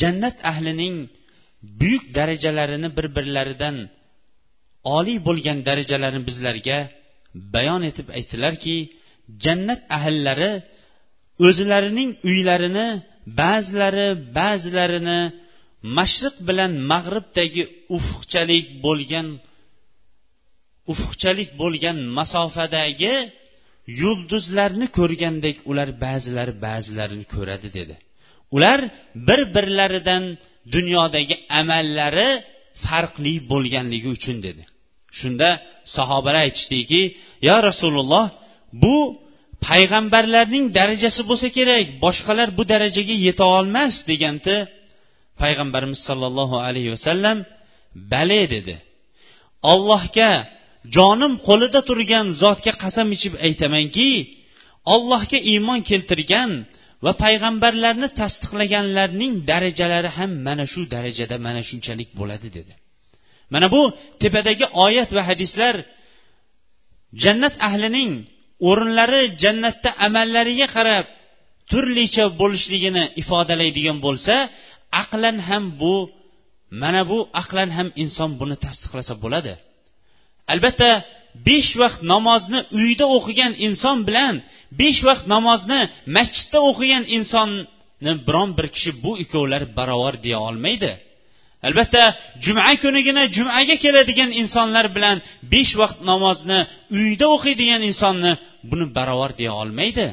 [0.00, 0.94] jannat ahlining
[1.80, 3.76] buyuk darajalarini bir birlaridan
[4.96, 6.78] oliy bo'lgan darajalarini bizlarga
[7.54, 8.76] bayon etib aytdilarki
[9.44, 10.52] jannat ahllari
[11.46, 12.86] o'zlarining uylarini
[13.40, 14.08] ba'zilari
[14.38, 15.20] ba'zilarini
[15.96, 17.62] mashriq bilan mag'ribdagi
[17.96, 19.28] ufqchalik bo'lgan
[20.92, 23.14] ufqchalik bo'lgan masofadagi
[24.00, 27.94] yulduzlarni ko'rgandek ular ba'zilari ba'zilarini ko'radi dedi.
[28.56, 28.80] Ular
[29.28, 30.24] bir birlaridan
[30.74, 32.30] dunyodagi amallari
[32.84, 34.62] farqli bo'lganligi uchun dedi.
[35.18, 35.48] Shunda
[35.96, 37.02] sahobalar aytishdiki
[37.48, 38.26] yo rasululloh
[38.82, 38.96] bu
[39.68, 44.56] payg'ambarlarning darajasi bo'lsa kerak boshqalar bu darajaga yeta olmas deganda
[45.42, 47.38] payg'ambarimiz sollallohu alayhi vasallam
[48.12, 48.76] bale dedi.
[49.72, 50.30] Ollohga
[50.96, 54.08] jonim qo'lida turgan zotga qasam ichib aytamanki
[54.94, 56.50] ollohga iymon keltirgan
[57.04, 62.74] va payg'ambarlarni tasdiqlaganlarning darajalari ham mana shu darajada mana shunchalik bo'ladi dedi.
[63.54, 63.82] Mana bu
[64.22, 65.74] tepadagi oyat va hadislar
[67.22, 68.10] jannat ahlining
[68.68, 71.06] o'rinlari jannatda amallariga qarab
[71.70, 74.34] turlicha bo'lishligini ifodalaydigan bo'lsa
[75.02, 75.96] aqlan ham bu
[76.82, 79.52] mana bu aqlan ham inson buni tasdiqlasa bo'ladi.
[80.52, 80.90] Albatta
[81.48, 84.34] besh vaqt namozni uyda o'qigan inson bilan
[84.80, 85.80] besh vaqt namozni
[86.16, 90.92] masjidda o'qigan insonni biron bir kishi bu ikkovlari barobar deya olmaydi.
[91.66, 92.02] Albatta
[92.44, 95.16] juma kunigina jumaga keladigan insonlar bilan
[95.52, 96.58] besh vaqt namozni
[96.98, 98.32] uyda o'qiydigan insonni
[98.70, 100.06] buni barobar deya olmaydi.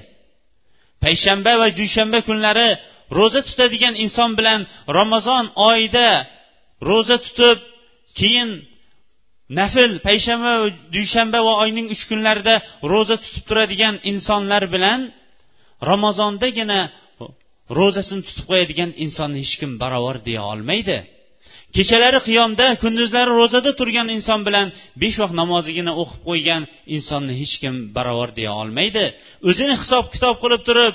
[1.03, 2.69] Payshanba va dushanba kunlari
[3.17, 4.59] ro'za tutadigan inson bilan
[4.97, 6.09] ramazon oyida
[6.89, 7.57] ro'za tutib
[8.19, 8.49] keyin
[9.59, 10.53] nafl payshanba
[10.95, 12.55] dushanba va oyning uch kunlarida
[12.93, 14.99] ro'za tutib turadigan insonlar bilan
[15.91, 16.79] ramazondagina
[17.79, 20.97] ro'zasini tutib qo'yadigan insonni hech kim barobar deya olmaydi.
[21.75, 24.67] Kechalari qiyomda kunduzlari ro'zada turgan inson bilan
[25.01, 26.63] besh vaqt namozigina o'qib qo'ygan
[26.95, 29.03] insonni hech kim barobar deya olmaydi.
[29.49, 30.93] O'zini hisob kitob qilib turib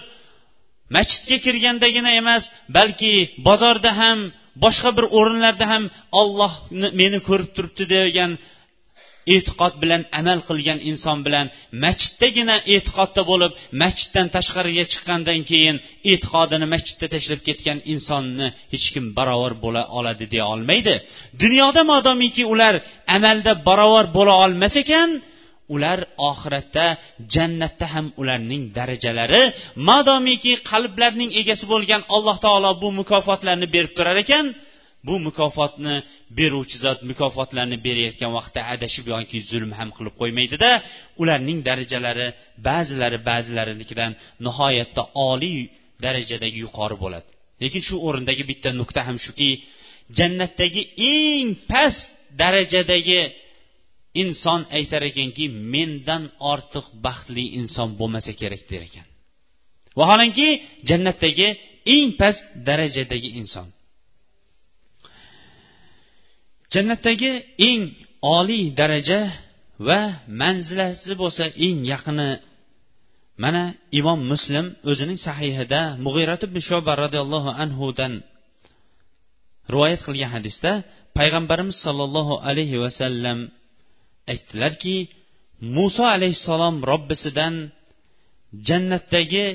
[0.94, 2.42] masjidga kirgandagina emas
[2.76, 3.12] balki
[3.46, 4.18] bozorda ham
[4.64, 5.84] boshqa bir o'rinlarda ham
[6.20, 6.52] olloh
[7.00, 8.30] meni ko'rib turibdi degan
[9.34, 11.46] e'tiqod bilan amal qilgan inson bilan
[11.84, 15.76] masjiddagina e'tiqodda bo'lib masjiddan tashqariga chiqqandan keyin
[16.12, 20.94] e'tiqodini masjidda tashlab ketgan insonni hech kim barobar bo'la oladi deya olmaydi.
[21.42, 22.74] Dunyoda modomiki ular
[23.16, 25.10] amalda barobar bo'la olmas ekan
[25.74, 25.98] ular
[26.30, 26.86] oxiratda
[27.34, 29.42] jannatda ham ularning darajalari
[29.88, 34.46] madomiki qalblarning egasi bo'lgan alloh taolo bu mukofotlarni berib turar ekan
[35.06, 35.94] bu mukofotni
[36.38, 40.70] beruvchi zot mukofotlarni berayotgan vaqtda adashib yoki zulm ham qilib qo'ymaydida
[41.22, 42.28] ularning darajalari
[42.68, 44.12] ba'zilari ba'zilarinikidan
[44.46, 45.60] nihoyatda oliy
[46.04, 47.28] darajadagi yuqori bo'ladi.
[47.62, 49.50] Lekin shu o'rindagi bitta nuqta ham shuki
[50.18, 50.82] jannatdagi
[51.14, 52.02] eng past
[52.40, 53.20] darajadagi
[54.22, 59.06] inson aytar ekanki mendan ortiq baxtli inson bo'lmasa kerak der ekan.
[59.98, 60.48] Vaholanki
[60.88, 61.48] jannatdagi
[61.94, 63.66] eng past darajadagi inson.
[66.72, 67.32] Jannatdagi
[67.68, 67.82] eng
[68.38, 69.20] oliy daraja
[69.88, 70.00] va
[70.40, 72.30] manzilasi bo'lsa eng yaqini
[73.42, 73.62] mana
[73.98, 78.12] imom muslim o'zining sahihida mug'irat ibn shoba roziyallohu anhudan
[79.72, 80.72] rivoyat qilgan hadisda
[81.18, 83.38] payg'ambarimiz sollallohu alayhi vasallam
[84.32, 84.96] aytdilarki
[85.76, 87.54] muso alayhissalom robbisidan
[88.68, 89.46] jannatdagi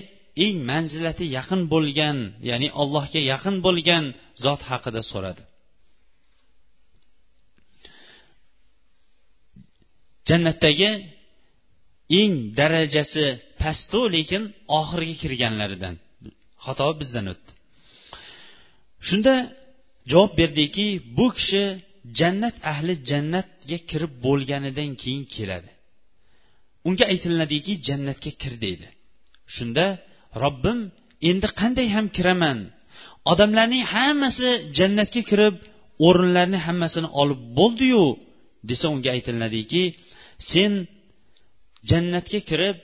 [0.46, 2.18] eng manzilati yaqin bo'lgan
[2.50, 4.04] ya'ni allohga yaqin bo'lgan
[4.44, 5.44] zot haqida so'radi.
[10.30, 10.92] Jannatdagi
[12.22, 13.26] eng darajasi
[13.62, 14.44] pastu lekin
[14.80, 15.96] oxirgi kirganlaridan.
[16.66, 17.52] Xato bizdan o'tdi.
[19.08, 19.36] Shunda
[20.12, 21.64] javob berdiki bu kishi
[22.20, 25.72] jannat ahli jannatga kirib bo'lganidan keyin keladi.
[26.88, 28.88] Unga aytiladiki jannatga kir deydi.
[29.56, 29.86] Shunda
[30.44, 30.80] robbim
[31.30, 32.60] endi qanday ham kiraman?
[33.32, 35.56] Odamlarning hammasi jannatga kirib
[36.08, 38.06] o'rinlarni hammasini olib bo'ldiyu
[38.70, 39.84] desa unga aytiladiki
[40.52, 40.72] sen
[41.92, 42.78] jannatga kirib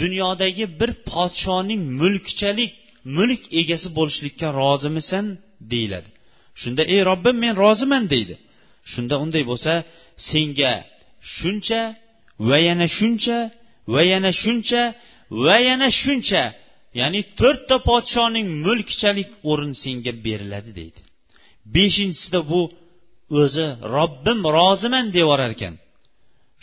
[0.00, 2.72] dunyodagi bir podshoning mulkchalik
[3.16, 5.26] mulk egasi bo'lishlikka rozimisan
[5.72, 6.08] deyiladi.
[6.60, 8.34] Shunda ey robbim men roziman deydi.
[8.92, 9.72] Shunda unday bo'lsa
[10.30, 10.72] senga
[11.36, 11.80] shuncha
[12.48, 13.38] va yana shuncha
[13.94, 14.82] va yana shuncha
[15.44, 16.42] va yana shuncha
[17.00, 21.00] ya'ni to'rtta podshoning mulkchalik o'rin senga beriladi deydi.
[21.74, 22.60] Beshinchisida bu
[23.42, 25.74] o'zi robbim roziman deyorar ekan.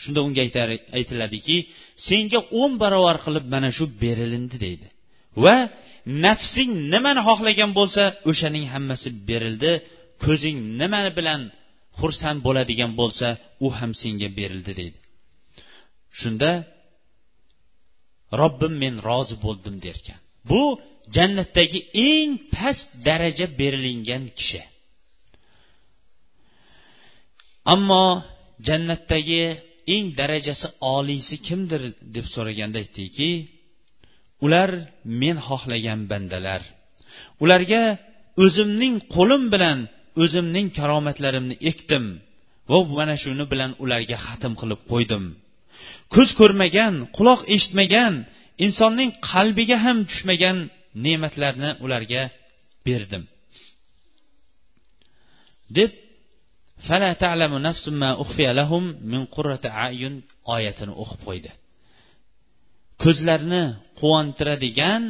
[0.01, 0.41] Shunda unga
[0.97, 1.57] aytiladiki
[2.07, 4.87] senga o'n barobar qilib mana shu berilindi deydi.
[5.43, 5.55] Va
[6.25, 9.71] nafsing nimani xohlagan bo'lsa o'shaning hammasi berildi
[10.23, 11.41] ko'zing nima bilan
[11.99, 13.27] xursand bo'ladigan bo'lsa
[13.65, 14.99] u ham senga berildi deydi.
[16.19, 16.51] Shunda
[18.41, 20.19] robbim men rozi bo'ldim derkan.
[20.49, 20.61] Bu
[21.15, 21.79] jannatdagi
[22.11, 24.61] eng past daraja berilingan kishi.
[27.73, 28.05] Ammo
[28.67, 29.43] jannatdagi
[29.93, 31.81] eng darajasi oliysi kimdir
[32.15, 33.29] deb so'raganda aytdiki
[34.45, 34.69] ular
[35.21, 36.61] men xohlagan bandalar.
[37.43, 37.83] Ularga
[38.43, 39.79] o'zimning qo'lim bilan
[40.23, 42.05] o'zimning karomatlarimni ekdim
[42.69, 45.23] va mana shuni bilan ularga xatm qilib qo'ydim.
[46.13, 48.13] Ko'z ko'rmagan quloq eshitmagan
[48.65, 50.57] insonning qalbiga ham tushmagan
[51.05, 52.21] ne'matlarni ularga
[52.87, 53.23] berdim.
[55.77, 55.91] Deb
[60.55, 61.51] oyatini o'qib qo'ydi.
[63.03, 63.63] Ko'zlarni
[63.99, 65.03] quvontiradigan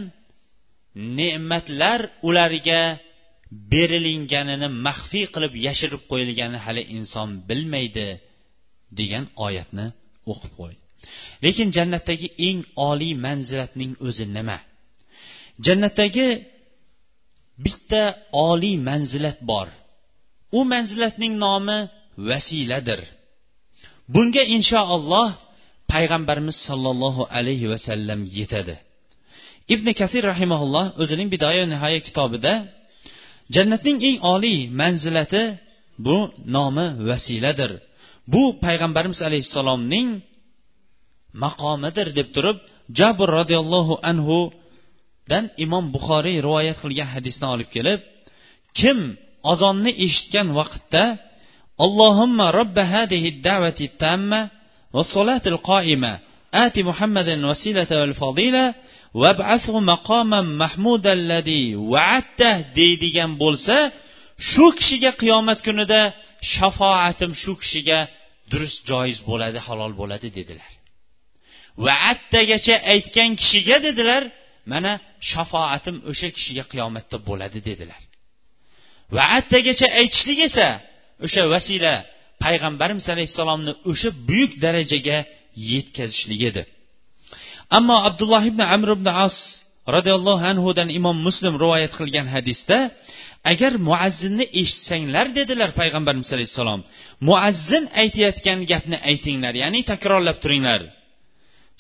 [1.20, 2.82] ne'matlar ularga
[3.72, 8.08] berilinganini maxfiy qilib yashirib qo'yilganini hali inson bilmaydi
[9.00, 9.86] degan oyatni
[10.32, 10.74] o'qib qo'y.
[11.46, 14.58] Lekin jannatdagi eng oliy manzilatning o'zi nima?
[15.66, 16.28] Jannatdagi
[17.66, 18.04] bitta
[18.50, 19.68] oliy manzilat bor.
[20.58, 21.80] U manzilatning nomi
[22.30, 23.02] vasiladir.
[24.14, 25.30] Bunga inshaalloh
[25.92, 28.76] payg'ambarimiz sollallohu alayhi vasallam yetadi.
[29.74, 32.54] Ibn kasir rahimaulloh o'zining bidoya nihoya kitobida
[33.56, 35.44] jannatning eng oliy manzilati
[36.06, 36.18] bu
[36.56, 37.72] nomi vasiladir.
[38.34, 40.08] Bu payg'ambarimiz alayhissalomning
[41.44, 42.58] maqomidir deb turib
[43.00, 48.00] jabr roziyallohu anhudan imom buxoriy rivoyat qilgan hadisni olib kelib
[48.80, 48.98] kim
[49.52, 51.04] azonni eshitgan vaqtda
[51.86, 54.42] allohimma robba hadihi da'vati tamma
[54.96, 56.14] va solatil qoima
[56.66, 58.64] ati muhammadin vasilata val fadila
[62.78, 63.78] deydigan bo'lsa
[64.50, 66.02] shu kishiga qiyomat kunida
[66.54, 68.00] shafoatim shu kishiga
[68.52, 70.72] durust joiz bo'ladi halol bo'ladi dedilar.
[71.86, 74.24] vaattagacha aytgan kishiga dedilar
[74.72, 74.92] mana
[75.32, 78.02] shafoatim o'sha kishiga qiyomatda bo'ladi dedilar.
[79.18, 80.68] vaattagacha aytishlik esa
[81.26, 81.94] o'sha vasila
[82.44, 85.18] payg'ambarimiz alayhissalomni o'sha buyuk darajaga
[85.72, 86.64] yetkazishlik edi
[87.78, 89.36] ammo abdulloh ibn amr ibn as
[89.96, 92.78] roziyallohu anhudan imom muslim rivoyat qilgan hadisda
[93.52, 96.82] agar muazzinni eshitsanglar dedilar payg'ambarimiz alayhissalom.
[97.28, 100.82] Muazzin aytayotgan gapni aytinglar ya'ni takrorlab turinglar.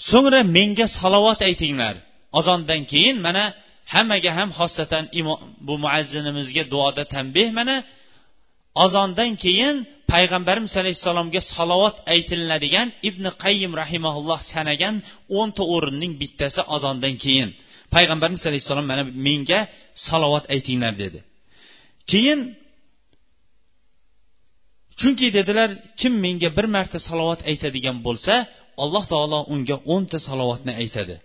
[0.09, 1.95] So'ngra menga salovat aytinglar.
[2.39, 3.43] Ozondan keyin mana
[3.93, 5.03] hammaga ham xossatan
[5.67, 7.75] bu muazzinimizga duoda tanbeh mana
[8.83, 9.75] ozondan keyin
[10.11, 14.95] payg'ambarimiz alayhissalomga salovat aytilinadigan ibn qayyim rahimaulloh sanagan
[15.39, 17.49] o'nta o'rinning bittasi azondan keyin.
[17.95, 19.59] Payg'ambarimiz alayhissalom mana menga
[20.07, 21.19] salovat aytinglar dedi.
[22.11, 22.39] Keyin
[24.99, 28.33] chunki dedilar kim menga bir marta salovat aytadigan bo'lsa
[28.83, 31.15] alloh taolo unga o'nta salovatni aytadi.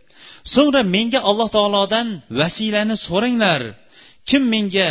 [0.55, 2.09] So'ngra menga alloh taolodan
[2.41, 3.63] vasilani so'ranglar.
[4.29, 4.89] Kim menga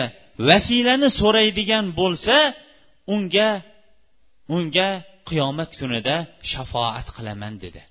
[0.50, 2.36] vasilani so'raydigan bo'lsa
[3.16, 3.50] unga
[4.56, 4.90] unga
[5.30, 6.16] qiyomat kunida
[6.52, 7.82] shafoat qilaman dedi.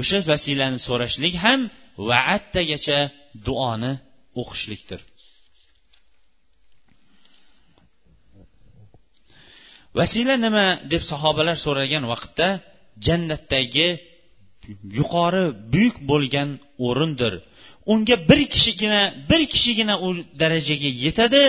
[0.00, 1.60] O'sha vasilani so'rashlik ham
[2.08, 2.98] vaattagacha
[3.46, 3.92] duoni
[4.40, 5.00] o'qishlikdir.
[9.98, 12.48] Vasila nima deb sahobalar so'ragan vaqtda
[13.06, 13.88] jannatdagi
[14.98, 16.48] yuqori buyuk bo'lgan
[16.86, 17.32] o'rindir
[17.92, 20.08] unga bir kishigina bir kishigina u
[20.40, 21.42] darajaga yetadi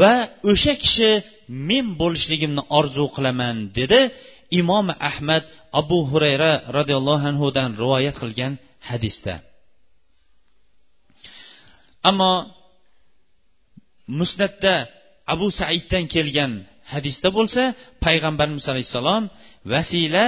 [0.00, 0.14] va
[0.50, 1.10] o'sha kishi
[1.68, 4.00] men bo'lishligimni orzu qilaman dedi
[4.60, 5.44] imom ahmad
[5.80, 8.52] abu hurayra roziyallohu anhudan rivoyat qilgan
[8.90, 9.34] hadisda.
[12.08, 12.32] Ammo
[14.18, 14.74] musnatda
[15.34, 16.52] abu saiddan kelgan
[16.92, 17.62] hadisda bo'lsa
[18.04, 19.22] payg'ambarimiz alayhissalom
[19.72, 20.26] vasila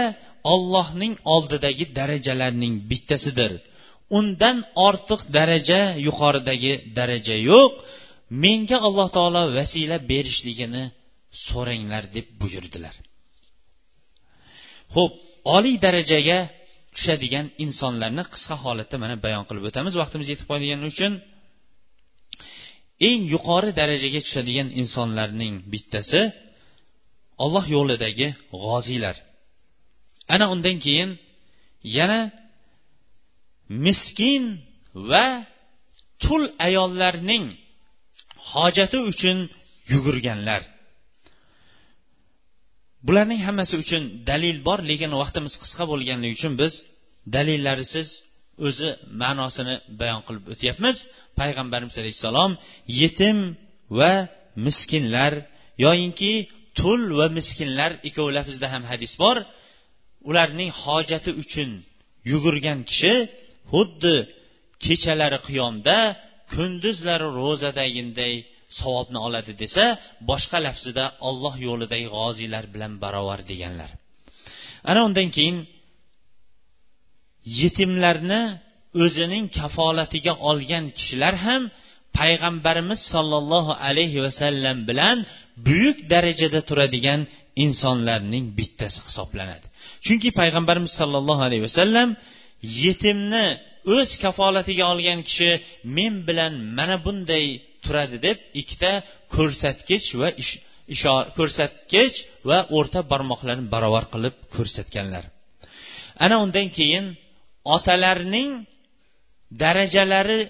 [0.52, 3.52] ollohning oldidagi darajalarning bittasidir.
[4.18, 4.56] Undan
[4.88, 7.72] ortiq daraja yuqoridagi daraja yo'q.
[8.44, 10.84] Menga alloh taolo vasila berishligini
[11.46, 12.94] so'ranglar deb buyurdilar.
[14.94, 15.12] Ho'p
[15.56, 16.38] oliy darajaga
[16.94, 19.92] tushadigan insonlarni qisqa holatda mana bayon qilib o'tamiz.
[20.02, 21.12] Vaqtimiz yetib qolgani uchun
[23.08, 26.22] eng yuqori darajaga tushadigan insonlarning bittasi
[27.44, 28.28] olloh yo'lidagi
[28.64, 29.16] g'oziylar.
[30.34, 31.10] Ana undan keyin
[31.96, 32.20] yana
[33.84, 34.44] miskin
[35.10, 35.26] va
[36.24, 37.44] tul ayollarning
[38.52, 39.38] hojati uchun
[39.92, 40.62] yugurganlar.
[43.06, 46.72] Bularning hammasi uchun dalil bor lekin vaqtimiz qisqa bo'lganligi uchun biz
[47.34, 48.08] dalillarisiz
[48.66, 48.88] o'zi
[49.22, 50.96] ma'nosini bayon qilib o'tyapmiz.
[51.40, 52.52] Payg'ambarimiz alayhissalom
[53.02, 53.38] yetim
[53.98, 54.12] va
[54.66, 55.32] miskinlar
[55.84, 56.32] yoyinki
[56.80, 59.36] tul va miskinlar ikkovi lafzida ham hadis bor.
[60.28, 61.70] Ularning hojati uchun
[62.30, 63.14] yugurgan kishi
[63.72, 64.14] xuddi
[64.84, 65.96] kechalari qiyomda
[66.54, 68.34] kunduzlari ro'zadagiday
[68.78, 69.84] savobni oladi desa
[70.30, 73.90] boshqa lafzida olloh yo'lidagi g'oziylar bilan barobar deganlar.
[74.90, 75.58] Ana undan keyin
[77.60, 78.42] yetimlarni
[79.04, 81.62] o'zining kafolatiga olgan kishilar ham
[82.18, 85.16] payg'ambarimiz sollallohu alayhi vasallam bilan
[85.66, 87.20] buyuk darajada turadigan
[87.64, 89.66] insonlarning bittasi hisoblanadi.
[90.04, 92.08] Chunki payg'ambarimiz sollallohu alayhi vasallam
[92.84, 93.46] yetimni
[93.94, 95.50] o'z kafolatiga olgan kishi
[95.96, 97.46] men bilan mana bunday
[97.84, 98.92] turadi deb ikkita
[99.34, 100.28] ko'rsatkich va
[100.94, 102.16] ishor ko'rsatkich
[102.48, 105.24] va o'rta barmoqlarni barobar qilib ko'rsatganlar.
[106.24, 107.06] Ana undan keyin
[107.76, 108.50] otalarning
[109.62, 110.40] darajalari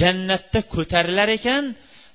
[0.00, 1.64] jannatda ko'tarilar ekan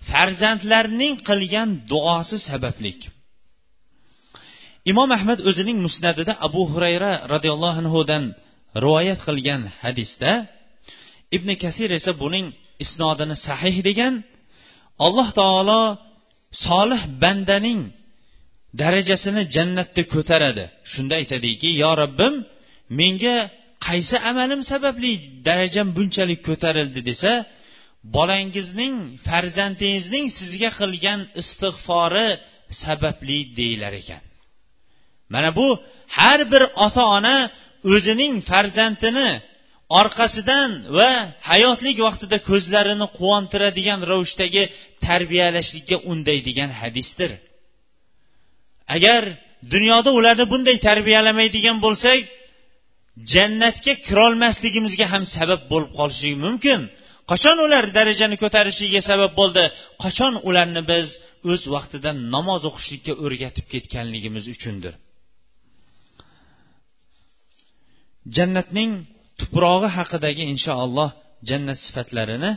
[0.09, 2.99] farzandlarning qilgan duosi sabablik
[4.91, 8.23] imom ahmad o'zining musnadida abu hurayra roziyallohu anhudan
[8.83, 10.31] rivoyat qilgan hadisda
[11.35, 12.47] ibn kasir esa buning
[12.83, 14.13] isnodini sahih degan
[15.05, 15.81] alloh taolo
[16.65, 17.81] solih bandaning
[18.81, 20.65] darajasini jannatda ko'taradi.
[20.91, 22.33] Shunda aytadiki yo robbim
[22.99, 23.37] menga
[23.87, 25.11] qaysi amalim sababli
[25.47, 26.99] darajam bunchalik ko'tarildi?
[27.09, 27.31] desa
[28.15, 28.95] bolangizning
[29.27, 32.29] farzandingizning sizga qilgan istig'fori
[32.83, 34.23] sababli deyilar ekan.
[35.33, 35.67] Mana bu
[36.17, 37.37] har bir ota ona
[37.93, 39.29] o'zining farzandini
[40.01, 41.11] orqasidan va
[41.49, 44.63] hayotlik vaqtida ko'zlarini quvontiradigan ravishdagi
[45.05, 47.31] tarbiyalashlikka undaydigan hadisdir.
[48.95, 49.23] Agar
[49.73, 52.19] dunyoda ularni bunday tarbiyalamaydigan bo'lsak
[53.33, 56.81] jannatga kirolmasligimizga ham sabab bo'lib qolishligi mumkin.
[57.31, 59.63] Qachon ular darajani ko'tarishiga sabab bo'ldi?
[60.03, 61.07] Qachon ularni biz
[61.51, 64.93] o'z vaqtida namoz o'qishlikka o'rgatib ketganligimiz uchundir?
[68.37, 68.91] Jannatning
[69.39, 71.09] tuprog'i haqidagi inshaalloh
[71.49, 72.51] jannat sifatlarini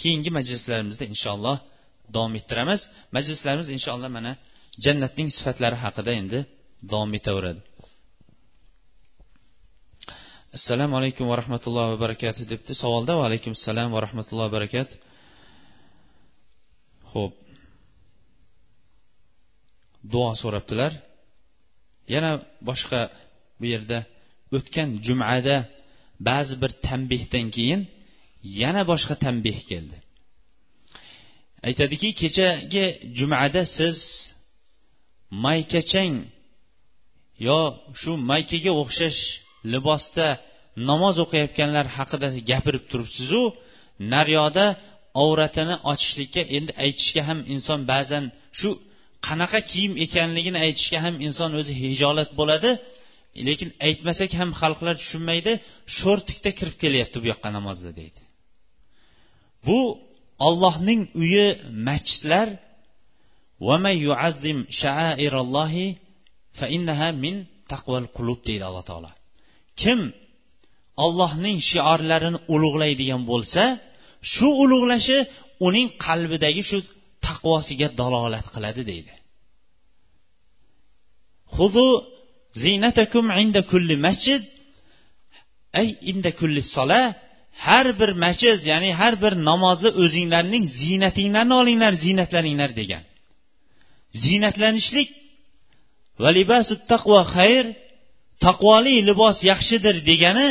[0.00, 1.56] keyingi majlislarimizda inshaalloh
[2.14, 2.80] davom ettiramiz.
[3.16, 4.32] Majlislarimiz inshaalloh mana
[4.84, 6.40] jannatning sifatlari haqida endi
[6.92, 7.60] davom etaveradi.
[10.58, 12.72] Assalomu alaykum va rahmatullohi va barakatuh debdi.
[12.82, 14.96] Savolda va alaykum assalom va rahmatullohi va barakatuh
[17.12, 17.32] ho'p
[20.12, 20.92] duo so'rabdilar.
[22.14, 22.30] Yana
[22.68, 23.00] boshqa
[23.60, 23.98] bu yerda
[24.56, 25.56] o'tgan jumada
[26.28, 27.80] ba'zi bir tanbehdan keyin
[28.60, 29.96] yana boshqa tanbeh keldi.
[31.68, 32.86] Aytadiki kechagi
[33.18, 33.98] jumada siz
[35.44, 36.14] maykachang
[37.46, 37.60] yo
[38.00, 39.20] shu maykaga o'xshash
[39.72, 40.28] libosda
[40.88, 43.42] namoz o'qiyotganlar haqida gapirib turibsizu
[44.12, 44.66] naryoqda
[45.24, 48.24] avratini ochishlikka endi aytishga ham inson ba'zan
[48.58, 48.70] shu
[49.26, 52.70] qanaqa kiyim ekanligini aytishga ham inson o'zi hijolat bo'ladi.
[53.48, 55.52] Lekin aytmasak ham xalqlar tushunmaydi
[55.98, 58.22] sho'rtikda kirib kelyapti bu yoqqa namozda deydi.
[59.66, 59.78] Bu
[60.48, 61.46] ollohning uyi
[61.86, 62.48] masjidlar
[67.24, 67.36] min
[67.72, 69.10] taqval qulub deydi alloh taolo.
[69.80, 70.00] Kim
[71.04, 73.62] ollohning shiorlarini ulug'laydigan bo'lsa
[74.32, 75.18] shu ulug'lashi
[75.66, 76.78] uning qalbidagi shu
[77.26, 79.14] taqvosiga dalolat qiladi deydi.
[81.56, 81.86] Xudu
[82.62, 84.42] zinatakum inda kulli masjid.
[85.80, 87.02] Ay inda kulli sola
[87.66, 93.02] har bir masjid ya'ni har bir namozda o'zinglarning ziynatinglarni olinglar ziynatlaninglar degan.
[94.24, 95.08] Ziynatlanishlik
[96.22, 97.64] va libasu taqvo xayr
[98.46, 100.48] taqvoli libos yaxshidir degani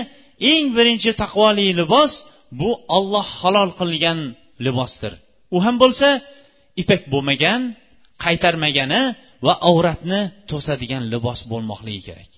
[0.52, 2.14] eng birinchi taqvoli libos
[2.60, 4.20] bu olloh halol qilgan
[4.66, 5.14] libosdir.
[5.56, 6.10] U ham bo'lsa
[6.82, 7.62] ipak bo'lmagan
[8.24, 9.02] qaytarmagani
[9.46, 12.32] va avratni to'sadigan libos bo'lmoqligi kerak.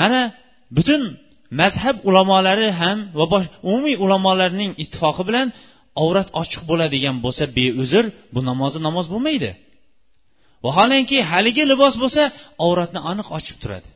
[0.00, 0.20] Mana
[0.76, 1.02] butun
[1.60, 3.24] mazhab ulamolari ham va
[3.68, 5.46] umumiy ulamolarning ittifoqi bilan
[6.02, 9.50] avrat ochiq bo'ladigan bo'lsa beuzr bu namozi namoz bo'lmaydi.
[10.66, 12.22] Vaholanki haligi libos bo'lsa
[12.66, 13.88] avratni aniq ochib turadi.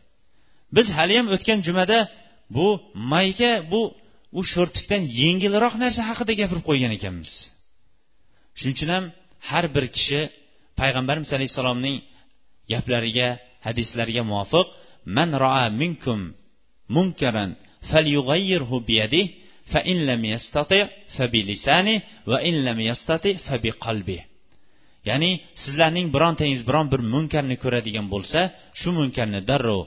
[0.77, 1.99] Biz haliyam o'tgan jumada
[2.57, 2.67] bu
[3.13, 3.83] mayka bu
[4.39, 7.33] u sho'rtikdan yengilroq narsa haqida gapirib qo'ygan ekanmiz.
[8.59, 9.05] Shuning uchun ham
[9.49, 10.21] har bir kishi
[10.83, 11.97] payg'ambarimiz alayhissalomning
[12.73, 13.29] gaplariga
[13.67, 14.67] hadislariga muvofiq
[15.17, 16.21] man roa minkum
[16.97, 17.51] munkaran
[17.91, 19.31] falyughayyirhu biyadihi
[19.73, 20.79] fa in lam yastati
[21.17, 21.95] fa bilisani
[22.31, 24.19] va in lam yastati fa biqalbi
[25.09, 25.31] ya'ni
[25.63, 28.41] sizlarning birontangiz biron bir munkarni ko'radigan bo'lsa
[28.81, 29.83] shu munkarni darrov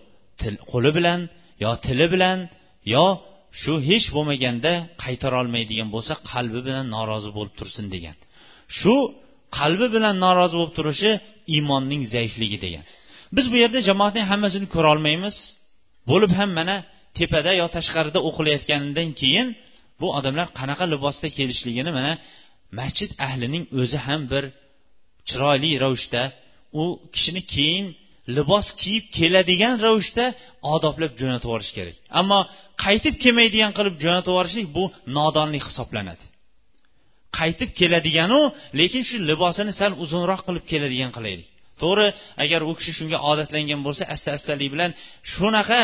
[0.72, 1.20] qo'li bilan
[1.64, 2.38] yo tili bilan
[2.94, 3.06] yo
[3.62, 4.74] shu hech bo'lmaganda
[5.04, 8.16] qaytarolmaydigan bo'lsa qalbi bilan norozi bo'lib tursin degan.
[8.80, 8.96] Shu
[9.58, 11.12] qalbi bilan norozi bo'lib turishi
[11.56, 12.84] iymonning zaifligi degan.
[13.36, 15.36] Biz bu yerda jamoatning hammasini ko'rolmaymiz
[16.12, 16.76] bo'lib ham mana
[17.20, 19.48] tepada yo tashqarida o'qilayotganidan keyin
[20.02, 22.14] bu odamlar qanaqa libosda kelishligini mana
[22.80, 24.44] masjid ahlining o'zi ham bir
[25.30, 26.24] chiroyli ravishda
[26.82, 26.84] u
[27.14, 27.86] kishini keyin
[28.38, 30.26] libos kiyib keladigan ravishda
[30.76, 31.96] odoblab jo'natib yuborish kerak.
[32.20, 32.40] Ammo
[32.84, 34.84] qaytib kelmaydigan qilib jo'natib yuborishlik bu
[35.18, 36.24] nodonlik hisoblanadi.
[37.38, 38.42] Qaytib keladiganu
[38.80, 41.48] lekin shu libosini sal uzunroq qilib keladigan qilaylik.
[41.82, 42.08] To'g'ri
[42.44, 44.92] agar u kishi shunga odatlangan bo'lsa asta astalik bilan
[45.34, 45.82] shunaqa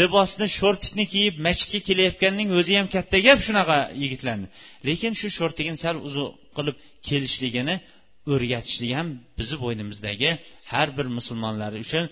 [0.00, 4.46] libosni sho'rtikni kiyib masjidga kelayotganning o'zi ham katta gap shunaqa yigitlarni.
[4.88, 6.76] Lekin shu sho'rtigini sal uzun qilib
[7.08, 7.74] kelishligini
[8.32, 10.30] o'rgatishlik ham bizni bo'ynimizdagi
[10.72, 12.04] har bir musulmonlar uchun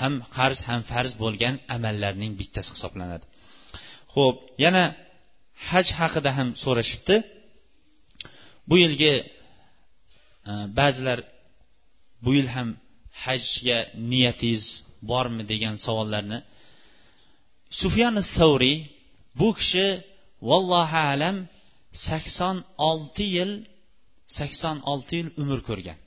[0.00, 3.24] ham qarz ham farz bo'lgan amallarning bittasi hisoblanadi.
[4.14, 4.84] Ho'p yana
[5.70, 7.16] haj haqida ham so'rashibdi.
[8.70, 9.14] Bu yilgi
[10.50, 11.18] e, ba'zilar
[12.24, 12.68] bu yil ham
[13.24, 13.78] hajga
[14.10, 14.64] niyatingiz
[15.10, 16.38] bormi degan savollarni.
[17.80, 18.78] Sufyan savriy
[19.40, 19.86] bu kishi
[20.48, 21.36] vallohu alam
[22.08, 22.56] sakson
[22.90, 23.52] olti yil
[24.38, 25.98] sakson olti yil umr ko'rgan.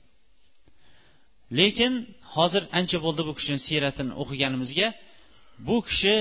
[1.58, 1.92] Lekin
[2.34, 4.88] hozir ancha bo'ldi bu kishini siyratini o'qiganimizga
[5.68, 6.16] bu kishi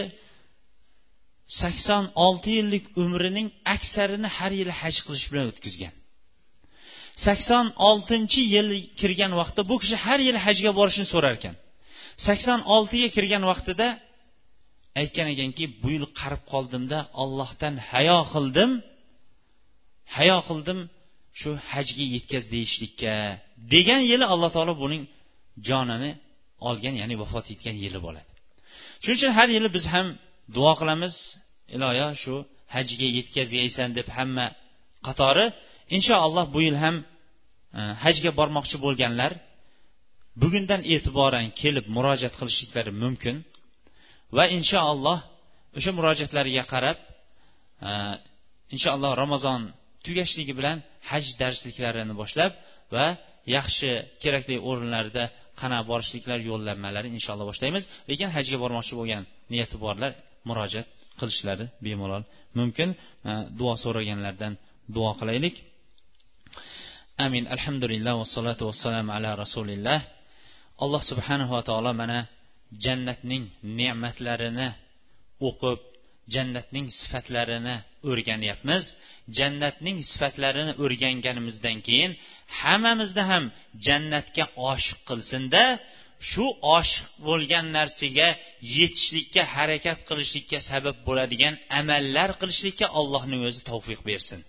[1.62, 5.94] sakson olti yillik umrining aksarini har yili haj qilish bilan o'tkazgan.
[7.26, 11.56] Sakson oltinchi yil kirgan vaqtda bu kishi har yili hajga borishni so'rar ekan
[12.26, 13.88] sakson oltiga kirgan vaqtida
[15.02, 18.72] aytgan ekanki bu yil qarib qoldimda ollohdan hayo qildim
[20.16, 20.80] hayo qildim
[21.40, 23.14] shu hajga yetkaz deyishlikka
[23.74, 25.04] degan yili alloh taolo buning
[25.68, 26.12] jonini
[26.70, 28.32] olgan ya'ni vafot etgan yili bo'ladi.
[29.02, 30.08] Shuning uchun har yili biz ham
[30.56, 31.16] duo qilamiz
[31.76, 32.36] iloyo shu
[32.76, 34.46] hajga yetkazgaysan deb hamma
[35.08, 35.46] qatori
[35.98, 36.96] inshaalloh bu yil ham
[37.78, 39.32] e, hajga bormoqchi bo'lganlar
[40.44, 43.36] bugundan e'tiboran kelib murojaat qilishliklari mumkin
[44.38, 45.20] va inshaalloh
[45.78, 46.98] o'sha murojaatlariga qarab
[47.88, 47.92] e,
[48.76, 49.62] inshaalloh ramazon
[50.06, 50.78] tugashligi bilan
[51.12, 52.52] haj darsliklarini boshlab
[52.96, 53.06] va
[53.58, 53.90] yaxshi
[54.24, 55.24] kerakli o'rinlarda
[55.62, 57.84] qana borishliklar yo'llanmalari inshaalloh boshlaymiz.
[58.10, 59.24] Lekin hajga bormoqchi bo'lgan
[59.54, 60.12] niyati borlar
[60.50, 60.88] murojaat
[61.20, 62.24] qilishlari bemalol
[62.60, 62.90] mumkin.
[63.30, 64.54] E, duo so'raganlardan
[64.96, 65.56] duo qilaylik.
[67.18, 67.46] Amin.
[67.48, 70.00] Alhamdulillah vassalotu vassalam ala rasulilloh
[70.84, 72.20] alloh subhanava taolo mana
[72.86, 73.44] jannatning
[73.80, 74.70] ne'matlarini
[75.48, 75.80] o'qib
[76.36, 77.76] jannatning sifatlarini
[78.10, 78.84] o'rganyapmiz.
[79.38, 82.12] Jannatning sifatlarini o'rganganimizdan keyin
[82.60, 83.44] hammamizni ham
[83.88, 85.64] jannatga oshiq qilsinda
[86.30, 86.46] shu
[86.78, 88.28] oshiq bo'lgan narsaga
[88.78, 94.40] yetishlikka harakat qilishlikka sabab bo'ladigan amallar qilishlikka allohning o'zi tavfiq bersin.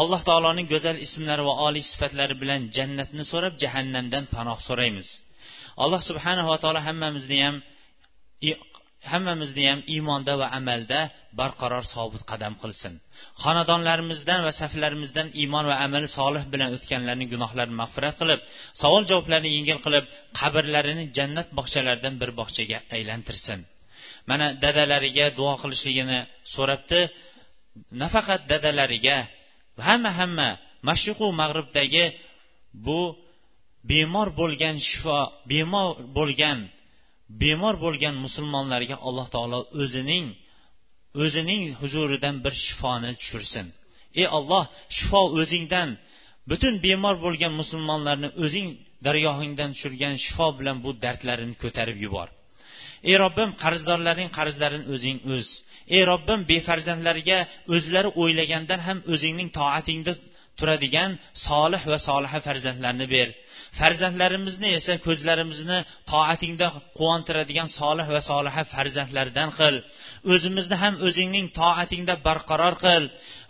[0.00, 5.08] Alloh taoloning go'zal ismlari va oliy sifatlari bilan jannatni so'rab jahannamdan panoh so'raymiz.
[5.82, 7.56] Alloh subhanava taolo hammamizni ham
[9.12, 11.00] hammamizni ham iymonda va amalda
[11.40, 12.94] barqaror sobit qadam qilsin.
[13.42, 18.40] Xonadonlarimizdan va saflarimizdan iymon va amali solih bilan o'tganlarning gunohlarini mag'firat qilib
[18.82, 20.04] savol javoblarni yengil qilib
[20.40, 23.58] qabrlarini jannat bog'chalaridan bir bog'chaga aylantirsin.
[24.30, 26.18] Mana dadalariga duo qilishligini
[26.54, 27.00] so'rabdi.
[28.02, 29.16] Nafaqat dadalariga
[29.88, 30.48] hamma hamma
[30.88, 32.04] mashriqu mag'ribdagi
[32.86, 33.00] bu
[33.90, 35.18] bemor bo'lgan shifo
[35.52, 36.58] bemor bo'lgan
[37.42, 40.26] bemor bo'lgan musulmonlarga alloh taolo o'zining
[41.24, 43.66] o'zining huzuridan bir shifoni tushirsin.
[44.20, 44.64] Ey olloh
[44.96, 45.88] shifo o'zingdan
[46.50, 48.68] butun bemor bo'lgan musulmonlarni o'zing
[49.06, 52.28] dargohingdan tushirgan shifo bilan bu dardlarini ko'tarib yubor.
[53.08, 55.48] Ey robbim qarzdorlarning qarzlarini o'zing o'z.
[55.96, 57.38] Ey robbim befarzandlarga
[57.74, 60.12] o'zlari o'ylagandan ham o'zingning toatingda
[60.58, 61.10] turadigan
[61.46, 63.28] solih va soliha farzandlarni ber.
[63.80, 65.78] Farzandlarimizni esa ko'zlarimizni
[66.12, 66.66] toatingda
[66.98, 69.74] quvontiradigan solih va soliha farzandlardan qil.
[70.32, 73.04] O'zimizni ham o'zingning toatingda barqaror qil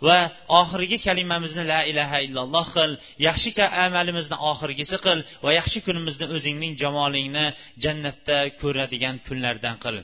[0.07, 0.19] va
[0.61, 2.91] oxirgi kalimamizni la ilaha illalloh qil.
[3.27, 3.51] Yaxshi
[3.85, 7.45] amalimizni oxirgisi qil va yaxshi kunimizni o'zingning jamolingni
[7.83, 9.95] jannatda ko'radigan kunlardan qil.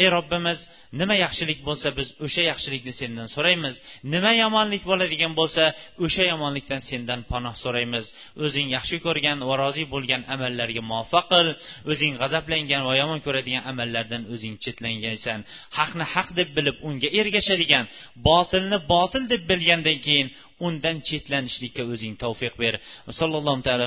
[0.00, 0.58] Ey robbimiz
[1.00, 3.74] nima yaxshilik bo'lsa biz o'sha yaxshilikni sendan so'raymiz.
[4.14, 5.64] Nima yomonlik bo'ladigan bo'lsa
[6.04, 8.04] o'sha yomonlikdan sendan panoh so'raymiz.
[8.44, 11.48] O'zing yaxshi ko'rgan va rozi bo'lgan amallarga muvaffaq qil.
[11.90, 15.40] O'zing g'azablangan va yomon ko'radigan amallardan o'zing chetlangansan
[15.78, 17.84] haqni haq deb bilib unga ergashadigan
[18.28, 20.28] botilni botil deb bilgandan keyin
[20.66, 22.74] undan chetlanishlikka o'zing tavfiq ber.
[23.20, 23.86] Sallallohu taala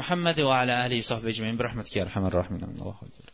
[0.00, 1.56] muhammad va ala alihi sohbi ajmain.
[1.66, 3.31] Rahmatga arhamar rohimin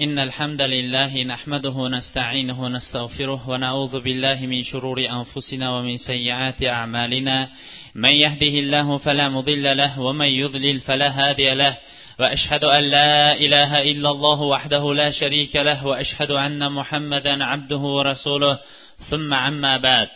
[0.00, 7.48] إن الحمد لله نحمده نستعينه ونستغفره ونعوذ بالله من شرور أنفسنا ومن سيئات أعمالنا.
[7.94, 11.76] من يهده الله فلا مضل له ومن يضلل فلا هادي له.
[12.18, 18.58] وأشهد أن لا إله إلا الله وحده لا شريك له وأشهد أن محمدا عبده ورسوله.
[18.98, 20.08] ثم عما بعد.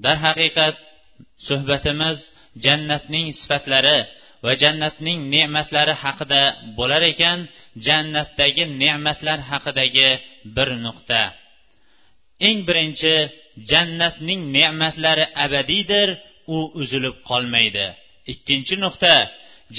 [0.00, 0.74] در haqiqat
[1.38, 2.18] suhbatimiz
[2.56, 4.00] jannatning sifatlari
[4.44, 6.42] va jannatning ne'matlari haqida
[6.78, 7.38] bo'lar ekan
[7.86, 10.10] jannatdagi ne'matlar haqidagi
[10.56, 11.20] bir nuqta.
[12.48, 13.14] Eng birinchi
[13.70, 16.08] jannatning ne'matlari abadiydir
[16.56, 17.86] u uzilib qolmaydi.
[18.32, 19.14] Ikkinchi nuqta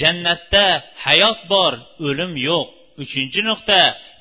[0.00, 0.64] jannatda
[1.04, 1.72] hayot bor
[2.08, 2.68] o'lim yo'q.
[3.02, 3.80] Uchinchi nuqta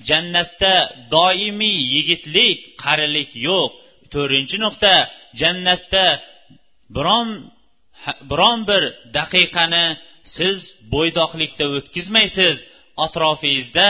[0.10, 0.74] jannatda
[1.16, 3.72] doimiy yigitlik qarilik yo'q.
[4.14, 4.94] To'rtinchi nuqta
[5.42, 6.06] jannatda
[6.96, 7.30] biron
[8.32, 8.84] biron bir
[9.18, 9.86] daqiqani
[10.36, 10.58] siz
[10.94, 12.56] bo'ydoqlikda o'tkazmaysiz.
[13.06, 13.88] Atrofingizda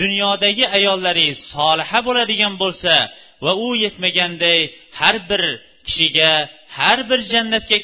[0.00, 2.94] dunyodagi ayollaringiz soliha bo'ladigan bo'lsa
[3.44, 4.60] va u yetmaganday
[5.00, 5.42] har bir
[5.86, 6.32] kishiga
[6.78, 7.78] har bir jannatga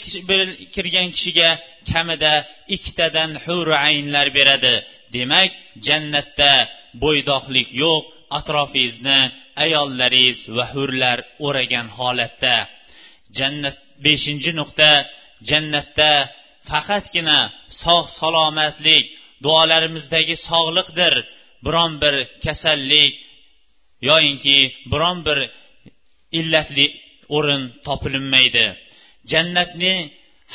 [0.74, 1.50] kirgan kishiga
[1.90, 2.34] kamida
[2.74, 4.74] ikkitadan huru aynlar beradi.
[5.14, 5.50] Demak
[5.86, 6.52] jannatda
[7.02, 8.02] bo'ydoqlik yo'q
[8.38, 9.20] atrofingizni
[9.64, 12.56] ayollaringiz va hurlar o'ragan holatda.
[13.38, 14.90] Jannat beshinchi nuqta
[15.50, 16.12] jannatda
[16.70, 17.38] faqatgina
[17.82, 19.04] sog' salomatlik
[19.44, 21.14] duolarimizdagi sog'liqdir.
[21.66, 22.14] Biron bir
[22.44, 23.12] kasallik
[24.08, 24.58] yoyinki
[24.92, 25.38] biron bir
[26.38, 26.86] illatli
[27.36, 28.66] o'rin topilinmaydi
[29.32, 29.94] jannatni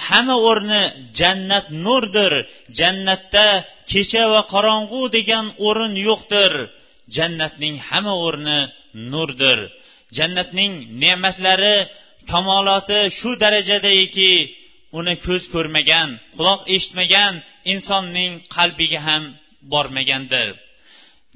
[0.06, 0.84] hamma o'rni
[1.20, 2.34] jannat nurdir.
[2.80, 3.48] Jannatda
[3.92, 6.54] kecha va qorong'u degan o'rin yo'qdir.
[7.18, 8.60] Jannatning hamma o'rni
[9.12, 9.60] nurdir.
[10.18, 10.74] Jannatning
[11.04, 11.78] ne'matlari
[12.32, 14.32] kamoloti shu darajadaki
[15.00, 17.34] uni ko'z ko'rmagan quloq eshitmagan
[17.74, 19.24] insonning qalbiga ham
[19.74, 20.48] bormagandir.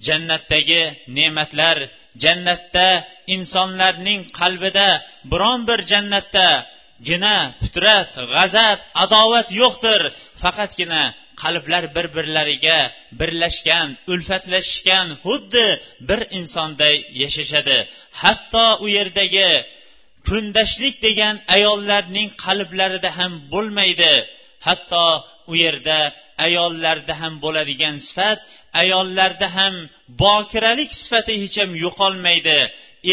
[0.08, 0.84] Jannatdagi
[1.18, 1.78] ne'matlar
[2.24, 2.88] jannatda
[3.36, 4.90] insonlarning qalbida
[5.32, 6.48] biron bir jannatda
[7.08, 10.02] gina fitrat g'azab adovat yo'qdir.
[10.42, 11.04] Faqatgina
[11.44, 12.80] qalblar bir birlariga
[13.20, 15.68] birlashgan ulfatlashishgan xuddi
[16.10, 17.78] bir insonday yashashadi.
[18.22, 19.52] Hatto u yerdagi
[20.28, 24.14] kundashlik degan ayollarning qalblarida ham bo'lmaydi.
[24.68, 25.06] Hatto
[25.52, 25.98] u yerda
[26.46, 28.40] ayollarda ham bo'ladigan sifat
[28.82, 29.76] ayollarda ham
[30.24, 32.60] bokiralik sifati hech ham yo'qolmaydi.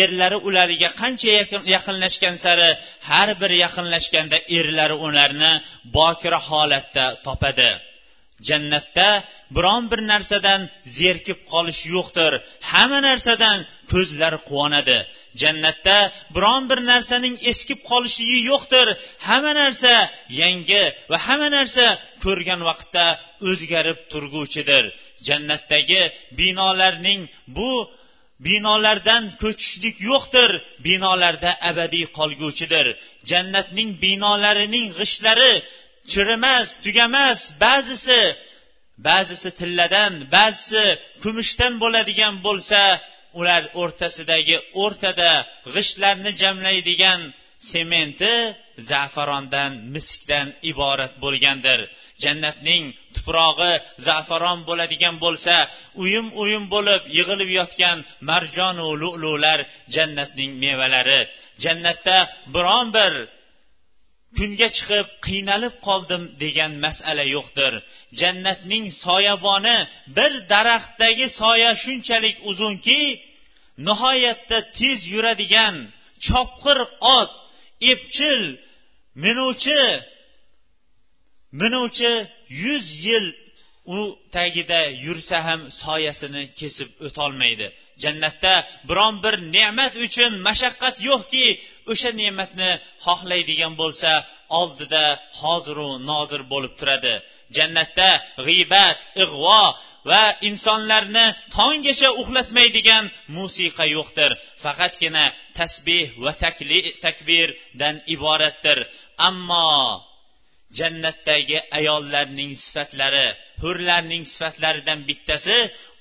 [0.02, 1.28] Erlari ularga qancha
[1.74, 2.70] yaqinlashgan sari
[3.08, 5.52] har bir yaqinlashganda erlari ularni
[5.96, 7.70] bokira holatda topadi.
[8.48, 9.08] Jannatda
[9.56, 10.60] biron bir narsadan
[10.98, 12.32] zerikib qolish yo'qdir.
[12.70, 13.58] Hamma narsadan
[13.92, 14.98] ko'zlari quvonadi.
[15.42, 15.98] Jannatda
[16.34, 18.86] biron bir narsaning eskib qolishligi yo'qdir.
[19.26, 19.94] Hamma narsa
[20.42, 21.86] yangi va hamma narsa
[22.24, 23.04] ko'rgan vaqtda
[23.48, 24.84] o'zgarib turguvchidir.
[25.28, 26.02] Jannatdagi
[26.38, 27.20] binolarning
[27.56, 27.72] bu
[28.46, 30.50] binolardan ko'chishlik yo'qdir.
[30.86, 32.86] Binolarda abadiy qolguvchidir.
[33.30, 35.52] Jannatning binolarining g'ishtlari
[36.12, 38.20] chirimas tugamas ba'zisi
[39.08, 40.84] ba'zisi tilladan ba'zisi
[41.22, 42.80] kumushdan bo'ladigan bo'lsa
[43.38, 45.32] ular o'rtasidagi o'rtada
[45.74, 47.20] g'ishtlarni jamlaydigan
[47.70, 48.34] sementi
[48.90, 51.80] zafarondan miskdan iborat bo'lgandir.
[52.24, 52.84] Jannatning
[53.14, 53.72] tuprog'i
[54.08, 55.54] zafaron bo'ladigan bo'lsa
[56.02, 57.98] uyum uyum bo'lib yig'ilib yotgan
[58.30, 59.60] marjonu lu'lular
[59.94, 61.20] jannatning mevalari.
[61.64, 62.18] Jannatda
[62.54, 63.12] biron bir
[64.38, 67.72] kunga chiqib qiynalib qoldim degan masala yo'qdir.
[68.20, 69.78] Jannatning soyaboni
[70.16, 73.00] bir daraxtdagi soya shunchalik uzunki
[73.88, 75.76] nihoyatda tez yuradigan
[76.26, 76.78] chopqir
[77.18, 77.30] ot
[77.92, 78.42] epchil
[79.24, 79.82] minuvchi
[81.60, 82.12] minuvchi
[82.62, 83.26] yuz yil
[83.96, 83.98] u
[84.34, 87.66] tagida yursa ham soyasini kesib o'tolmaydi.
[88.02, 88.54] Jannatda
[88.88, 91.46] biron bir ne'mat uchun mashaqqat yo'qki
[91.92, 92.70] o'sha ne'matni
[93.06, 94.12] xohlaydigan bo'lsa
[94.60, 95.04] oldida
[95.40, 97.14] hoziru nozir bo'lib turadi.
[97.56, 98.10] Jannatda
[98.46, 99.62] g'iybat ig'vo
[100.10, 101.26] va insonlarni
[101.56, 103.04] tonggacha uxlatmaydigan
[103.36, 104.30] musiqa yo'qdir.
[104.64, 105.24] Faqatgina
[105.58, 106.32] tasbeh va
[107.04, 108.78] takbirdan iboratdir.
[109.28, 109.72] Ammo
[110.78, 113.26] jannatdagi ayollarning sifatlari
[113.62, 115.58] hurlarning sifatlaridan bittasi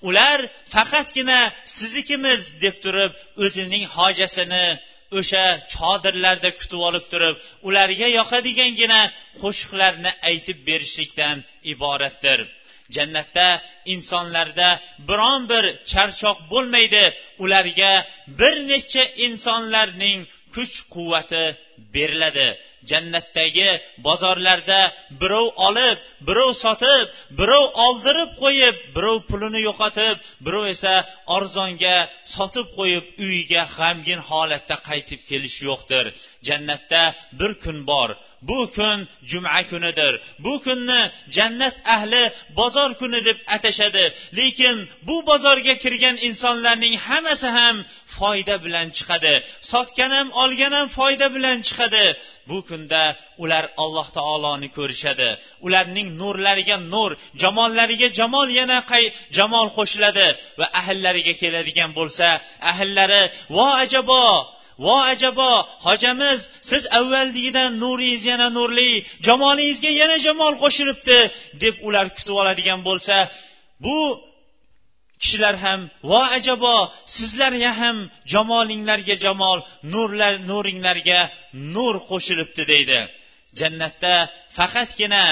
[0.08, 0.40] ular
[0.74, 1.40] faqatgina
[1.78, 3.12] siznikimiz deb turib
[3.46, 4.66] o'zining hojasini
[5.20, 7.36] o'sha chodirlarda kutib olib turib
[7.68, 9.02] ularga yoqadigangina
[9.42, 11.38] qo'shiqlarni aytib berishlikdan
[11.74, 12.40] iboratdir.
[12.96, 13.48] Jannatda
[13.94, 14.70] insonlarda
[15.10, 17.04] biron bir charchoq bo'lmaydi
[17.44, 17.92] ularga
[18.40, 20.20] bir necha insonlarning
[20.56, 21.44] kuch quvvati
[21.96, 22.50] beriladi.
[22.92, 23.70] Jannatdagi
[24.06, 24.80] bozorlarda
[25.22, 27.06] birov olib birov sotib
[27.40, 30.16] birov oldirib qo'yib birov pulini yo'qotib
[30.46, 30.94] birov esa
[31.38, 31.98] arzonga
[32.36, 36.06] sotib qo'yib uyiga g'amgin holatda qaytib kelish yo'qdir.
[36.48, 37.04] Jannatda
[37.40, 38.10] bir kun bor.
[38.50, 40.14] Bu kun juma kunidir.
[40.40, 41.02] Bu kunni
[41.38, 42.24] jannat ahli
[42.58, 44.14] bozor kuni deb atashadi.
[44.38, 44.78] Lekin
[45.08, 47.76] bu bozorga kirgan insonlarning hammasi ham
[48.18, 49.34] foyda bilan chiqadi.
[49.72, 52.06] Sotgan ham olgan ham foyda bilan chiqadi.
[52.50, 53.04] Bu kunda
[53.44, 55.30] ular alloh taoloni ko'rishadi.
[55.66, 59.04] Ularning nurlariga nur jamollariga jamol yana qay
[59.38, 60.28] jamol qo'shiladi
[60.60, 62.28] va ahllariga keladigan bo'lsa
[62.72, 63.24] ahllari
[63.56, 64.26] vo ajabo
[64.84, 65.52] vo ajabo
[65.88, 68.92] hojamiz siz avvalgidan nuringiz yana nurli
[69.28, 71.20] jamolingizga yana jamol qo'shilibdi
[71.64, 73.16] deb ular kutib oladigan bo'lsa
[73.84, 73.98] bu
[75.22, 76.76] kishilar ham vo ajabo
[77.16, 77.98] sizlarga ham
[78.34, 79.60] jamolinglarga jamol
[79.94, 81.20] nurlar nuringlarga
[81.76, 83.00] nur qo'shilibdi deydi.
[83.60, 84.16] Jannatda
[84.58, 85.26] faqatgina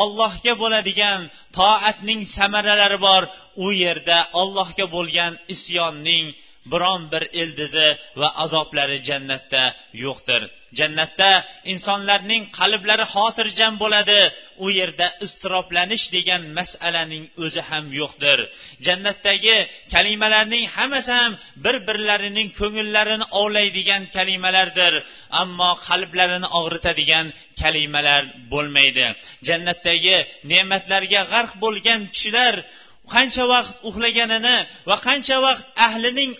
[0.00, 1.20] ollohga bo'ladigan
[1.58, 3.22] toatning samaralari bor
[3.64, 6.24] u yerda ollohga bo'lgan isyonning
[6.72, 7.88] biron bir ildizi
[8.20, 9.64] va azoblari jannatda
[10.04, 10.42] yo'qdir.
[10.78, 11.30] Jannatda
[11.72, 14.20] insonlarning qalblari xotirjam bo'ladi
[14.64, 18.38] u yerda iztiroblanish degan masalaning o'zi ham yo'qdir.
[18.86, 19.56] Jannatdagi
[19.94, 21.32] kalimalarning hammasi ham
[21.64, 24.94] bir birlarining ko'ngillarini ovlaydigan kalimalardir
[25.42, 27.26] ammo qalblarini og'ritadigan
[27.60, 29.06] kalimalar bo'lmaydi.
[29.48, 30.16] Jannatdagi
[30.52, 32.54] ne'matlarga g'arq bo'lgan kishilar
[33.14, 34.56] qancha vaqt uxlaganini
[34.88, 36.32] va qancha vaqt ahlining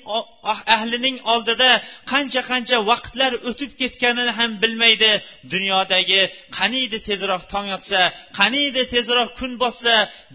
[0.50, 1.70] ah, ahlining oldida
[2.12, 5.12] qancha qancha vaqtlar o'tib ketganini ham bilmaydi.
[5.52, 6.22] Dunyodagi
[6.58, 8.00] qaniydi tezroq tong otsa
[8.38, 9.94] qaniydi tezroq kun botsa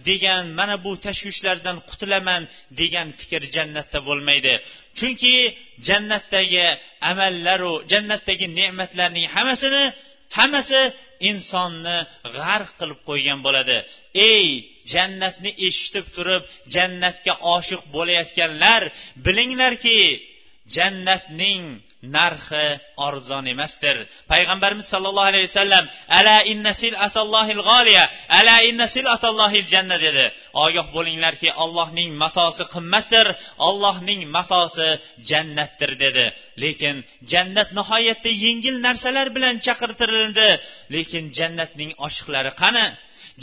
[0.10, 2.42] degan mana bu tashvishlardan qutulaman
[2.80, 4.54] degan fikr jannatda bo'lmaydi.
[5.00, 5.36] Chunki
[5.88, 6.68] jannatdagi
[7.12, 9.84] amallaru jannatdagi ne'matlarning hammasini
[10.38, 10.82] hammasi
[11.30, 11.98] insonni
[12.36, 13.78] g'arq qilib qo'ygan bo'ladi.
[14.32, 14.48] Ey
[14.94, 16.44] jannatni eshitib turib
[16.76, 18.82] jannatga oshiq bo'layotganlar
[19.26, 20.00] bilinglarki
[20.76, 21.64] jannatning
[22.18, 22.66] narxi
[23.08, 23.96] arzon emasdir.
[24.32, 25.86] Payg'ambarimiz sollallohu alayhi vasallam
[26.20, 28.06] ala inna sil'atallohil g'oliya
[28.40, 30.26] ala inna sil'atallohil janna dedi.
[30.66, 33.28] Ogoh bo'linglarki allohning matosi qimmatdir
[33.68, 34.90] allohning matosi
[35.30, 36.26] jannatdir dedi.
[36.64, 36.96] Lekin
[37.32, 40.50] jannat nihoyatda yengil narsalar bilan chaqirtirildi.
[40.96, 42.86] Lekin jannatning oshiqlari qani?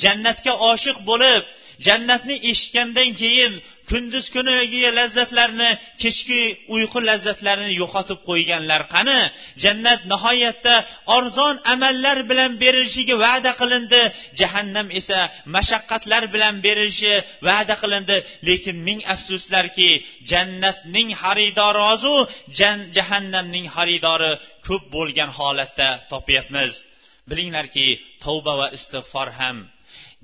[0.03, 1.43] Jannatga oshiq bo'lib
[1.87, 3.53] jannatni eshitgandan keyin
[3.91, 5.71] kunduz kunigi lazzatlarni
[6.03, 6.41] kechki
[6.75, 9.21] uyqu lazzatlarini yo'qotib qo'yganlar qani?
[9.63, 10.75] Jannat nihoyatda
[11.17, 14.03] arzon amallar bilan berilishiga va'da qilindi.
[14.41, 15.19] Jahannam esa
[15.57, 17.15] mashaqqatlar bilan berilishi
[17.49, 18.17] va'da qilindi.
[18.49, 19.91] Lekin ming afsuslarki
[20.31, 22.17] jannatning xaridori ozu
[22.97, 24.33] jahannamning xaridori
[24.67, 26.73] ko'p bo'lgan holatda topyapmiz.
[27.31, 27.87] Bilinglarki
[28.25, 29.59] tavba va istig'for ham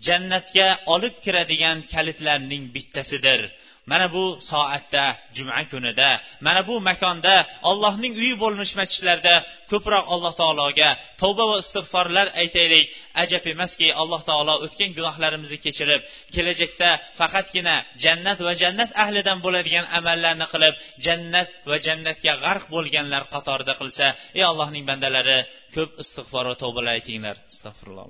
[0.07, 3.40] jannatga olib kiradigan kalitlarning bittasidir.
[3.86, 5.05] Mana bu soatda
[5.36, 7.34] juma kunida mana bu makonda
[7.70, 9.34] allohning uyi bo'lmish masjidlarda
[9.70, 10.90] ko'proq alloh taologa
[11.22, 12.86] tavba va istig'forlar aytaylik.
[13.22, 16.01] Ajab emaski alloh taolo o'tgan gunohlarimizni kechirib
[16.34, 16.90] kelajakda
[17.20, 20.74] faqatgina jannat va jannat ahlidan bo'ladigan amallarni qilib
[21.07, 24.07] jannat va jannatga g'arq bo'lganlar qatorida qilsa
[24.38, 25.38] ey allohning bandalari
[25.76, 27.36] ko'p istig'for va tavbalar aytinglar.
[27.53, 28.07] Astag'firulloh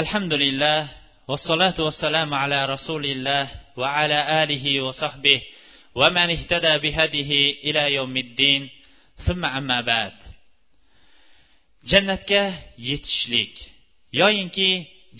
[0.00, 0.88] alhamdulillah
[1.28, 3.44] vassalatu vassalamu ala rasulilloh
[3.76, 5.44] va ala alihi va sahbihi
[6.00, 8.62] va man ihtada bihadihi ila yawmiddin.
[9.26, 10.16] Summa amma ba'd.
[11.90, 12.42] Jannatga
[12.88, 13.54] yetishlik
[14.20, 14.70] yoyinki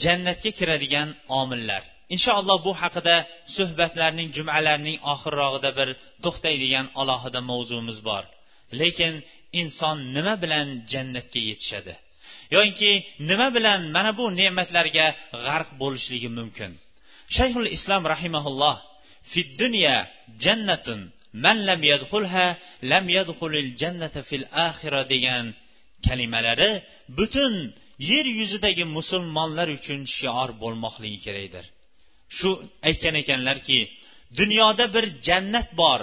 [0.04, 1.08] jannatga kiradigan
[1.40, 1.82] omillar.
[2.14, 3.16] Inshaalloh bu haqida
[3.56, 5.88] suhbatlarning jumalarning oxirrog'ida bir
[6.24, 8.24] to'xtaydigan alohida mavzumiz bor.
[8.80, 9.14] Lekin
[9.60, 11.94] inson nima bilan jannatga yetishadi?
[12.54, 12.90] Yoinki
[13.28, 15.06] nima bilan mana bu ne'matlarga
[15.46, 16.70] g'arq bo'lishligi mumkin?
[17.36, 18.76] Shayxul islom rahimaulloh
[19.32, 19.96] fid dunya
[20.44, 21.00] jannatun
[21.44, 22.46] man lam yadxulha
[22.90, 25.44] lam yadxulil jannata fil axira degan
[26.06, 26.72] kalimalari
[27.18, 27.54] butun
[28.10, 31.64] yer yuzidagi musulmonlar uchun shior bo'lmoqligi kerakdir.
[32.38, 32.50] Shu
[32.88, 33.78] aytgan ekanlarki
[34.40, 36.00] dunyoda bir jannat bor.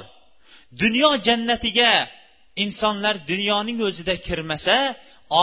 [0.81, 1.91] Dunyo jannatiga
[2.63, 4.75] insonlar dunyoning o'zida kirmasa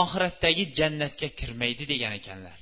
[0.00, 2.58] oxiratdagi jannatga kirmaydi degan ekanlar.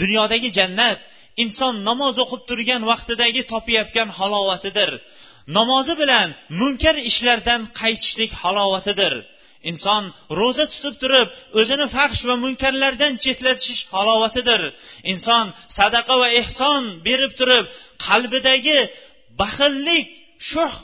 [0.00, 0.98] Dunyodagi jannat
[1.44, 4.90] inson namoz o'qib turgan vaqtidagi topayotgan halovatidir.
[5.58, 6.28] Namozi bilan
[6.60, 9.14] munkar ishlardan qaytishlik halovatidir.
[9.70, 10.02] Inson
[10.38, 11.28] ro'za tutib turib
[11.60, 14.62] o'zini faxsh va munkarlardan chetlatish halovatidir.
[15.12, 15.46] Inson
[15.78, 17.64] sadaqa va ehson berib turib
[18.06, 18.78] qalbidagi
[19.40, 20.06] baxillik
[20.50, 20.74] shuh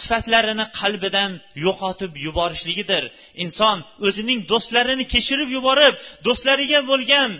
[0.00, 1.30] sifatlarini qalbidan
[1.64, 3.04] yo'qotib yuborishligidir.
[3.44, 3.76] Inson
[4.06, 5.94] o'zining do'stlarini kechirib yuborib
[6.26, 7.30] do'stlariga bo'lgan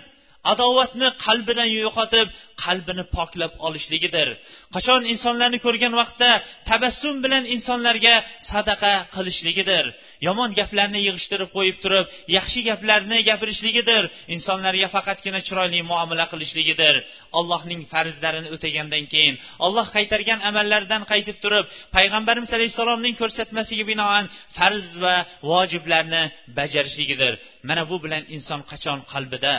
[0.53, 2.27] adovatni qalbidan yo'qotib
[2.63, 4.27] qalbini poklab olishligidir.
[4.75, 6.31] Qachon insonlarni ko'rgan vaqtda
[6.69, 8.15] tabassum bilan insonlarga
[8.51, 9.85] sadaqa qilishligidir.
[10.27, 12.05] Yomon gaplarni yig'ishtirib qo'yib turib
[12.37, 14.03] yaxshi gaplarni gapirishligidir.
[14.35, 16.95] Insonlarga faqatgina chiroyli muomala qilishligidir.
[17.39, 21.65] Allohning farzlarini o'tagandan keyin olloh qaytargan amallardan qaytib turib
[21.95, 24.25] payg'ambarimiz alayhissalomning ko'rsatmasiga binoan
[24.57, 25.15] farz va
[25.51, 26.23] vojiblarni
[26.57, 27.33] bajarishligidir.
[27.69, 29.55] Mana bu bilan inson qachon qalbida?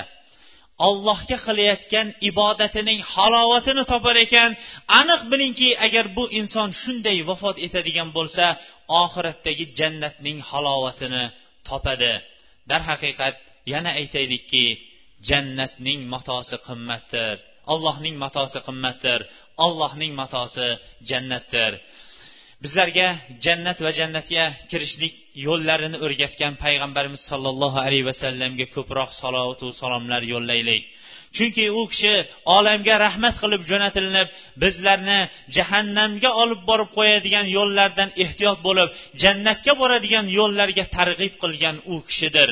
[0.89, 4.51] Ollohga qilayotgan ibodatining halovatini topar ekan.
[5.01, 8.45] Aniq bilingki agar bu inson shunday vafot etadigan bo'lsa
[9.03, 11.25] oxiratdagi jannatning halovatini
[11.69, 12.13] topadi.
[12.71, 13.37] Darhaqiqat
[13.73, 14.65] yana aytaylikki
[15.29, 17.35] jannatning matosi qimmatdir.
[17.73, 19.21] Allohning matosi qimmatdir.
[19.67, 20.69] Allohning matosi
[21.11, 21.73] jannatdir.
[22.65, 23.09] Bizlarga
[23.45, 25.15] jannat va jannatga kirishlik
[25.47, 30.83] yo'llarini o'rgatgan payg'ambarimiz sollallohu alayhi vasallamga ko'proq salovatu salomlar yo'llaylik.
[31.37, 32.15] Chunki u kishi
[32.57, 34.29] olamga rahmat qilib jo'natilinib
[34.63, 35.19] bizlarni
[35.57, 38.89] jahannamga olib borib qo'yadigan yo'llardan ehtiyot bo'lib
[39.23, 42.51] jannatga boradigan yo'llarga targ'ib qilgan u kishidir.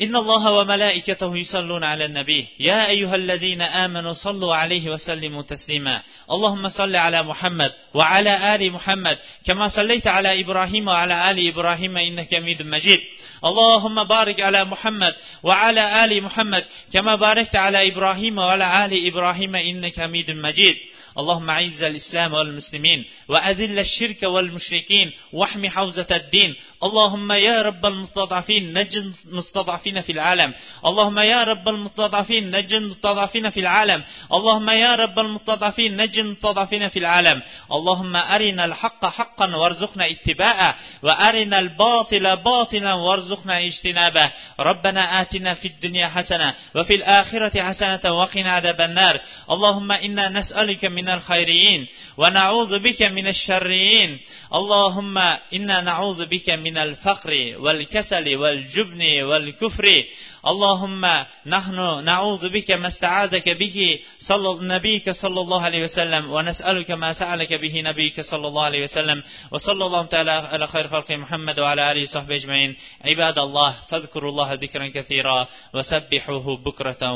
[0.00, 2.46] إن الله وملائكته يصلون على النبي.
[2.60, 6.02] يا أيها الذين آمنوا صلوا عليه وسلموا تسليما.
[6.30, 12.34] اللهم صل على محمد وعلى آل محمد كما صليت على إبراهيم وعلى آل إبراهيم إنك
[12.34, 13.00] حميد مجيد.
[13.44, 20.00] اللهم بارك على محمد وعلى آل محمد كما باركت على إبراهيم وعلى آل إبراهيم إنك
[20.00, 20.76] حميد مجيد.
[21.18, 28.96] اللهم أعز الإسلام والمسلمين وأذل الشرك والمشركين واحمي حوزة الدين اللهم يا رب المستضعفين نج
[28.96, 30.54] المستضعفين في العالم.
[30.86, 34.02] اللهم يا رب المستضعفين نج المستضعفين في العالم.
[34.32, 37.42] اللهم يا رب المستضعفين نج المستضعفين في العالم.
[37.72, 44.30] اللهم أرنا الحق حقا وارزقنا اتباعه وأرنا الباطل باطلا وارزقنا اجتنابه.
[44.60, 49.20] ربنا آتنا في الدنيا حسنة وفي الآخرة حسنة وقنا عذاب النار.
[49.50, 54.20] اللهم إنا نسألك من الخيرين ونعوذ بك من الشرين.
[54.54, 55.18] اللهم
[55.54, 60.04] إنا نعوذ بك من الفقر والكسل والجبن والكفر.
[60.46, 67.12] اللهم نحن نعوذ بك ما استعاذك به صلى نبيك صلى الله عليه وسلم ونسألك ما
[67.12, 69.22] سألك به نبيك صلى الله عليه وسلم.
[69.50, 72.76] وصلى الله تعالى على خير خلق محمد وعلى آله وصحبه أجمعين.
[73.04, 77.12] عباد الله فاذكروا الله ذكرا كثيرا وسبحوه بكرة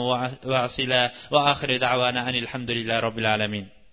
[0.46, 3.83] وعسلا وآخر دعوانا أن الحمد لله رب العالمين.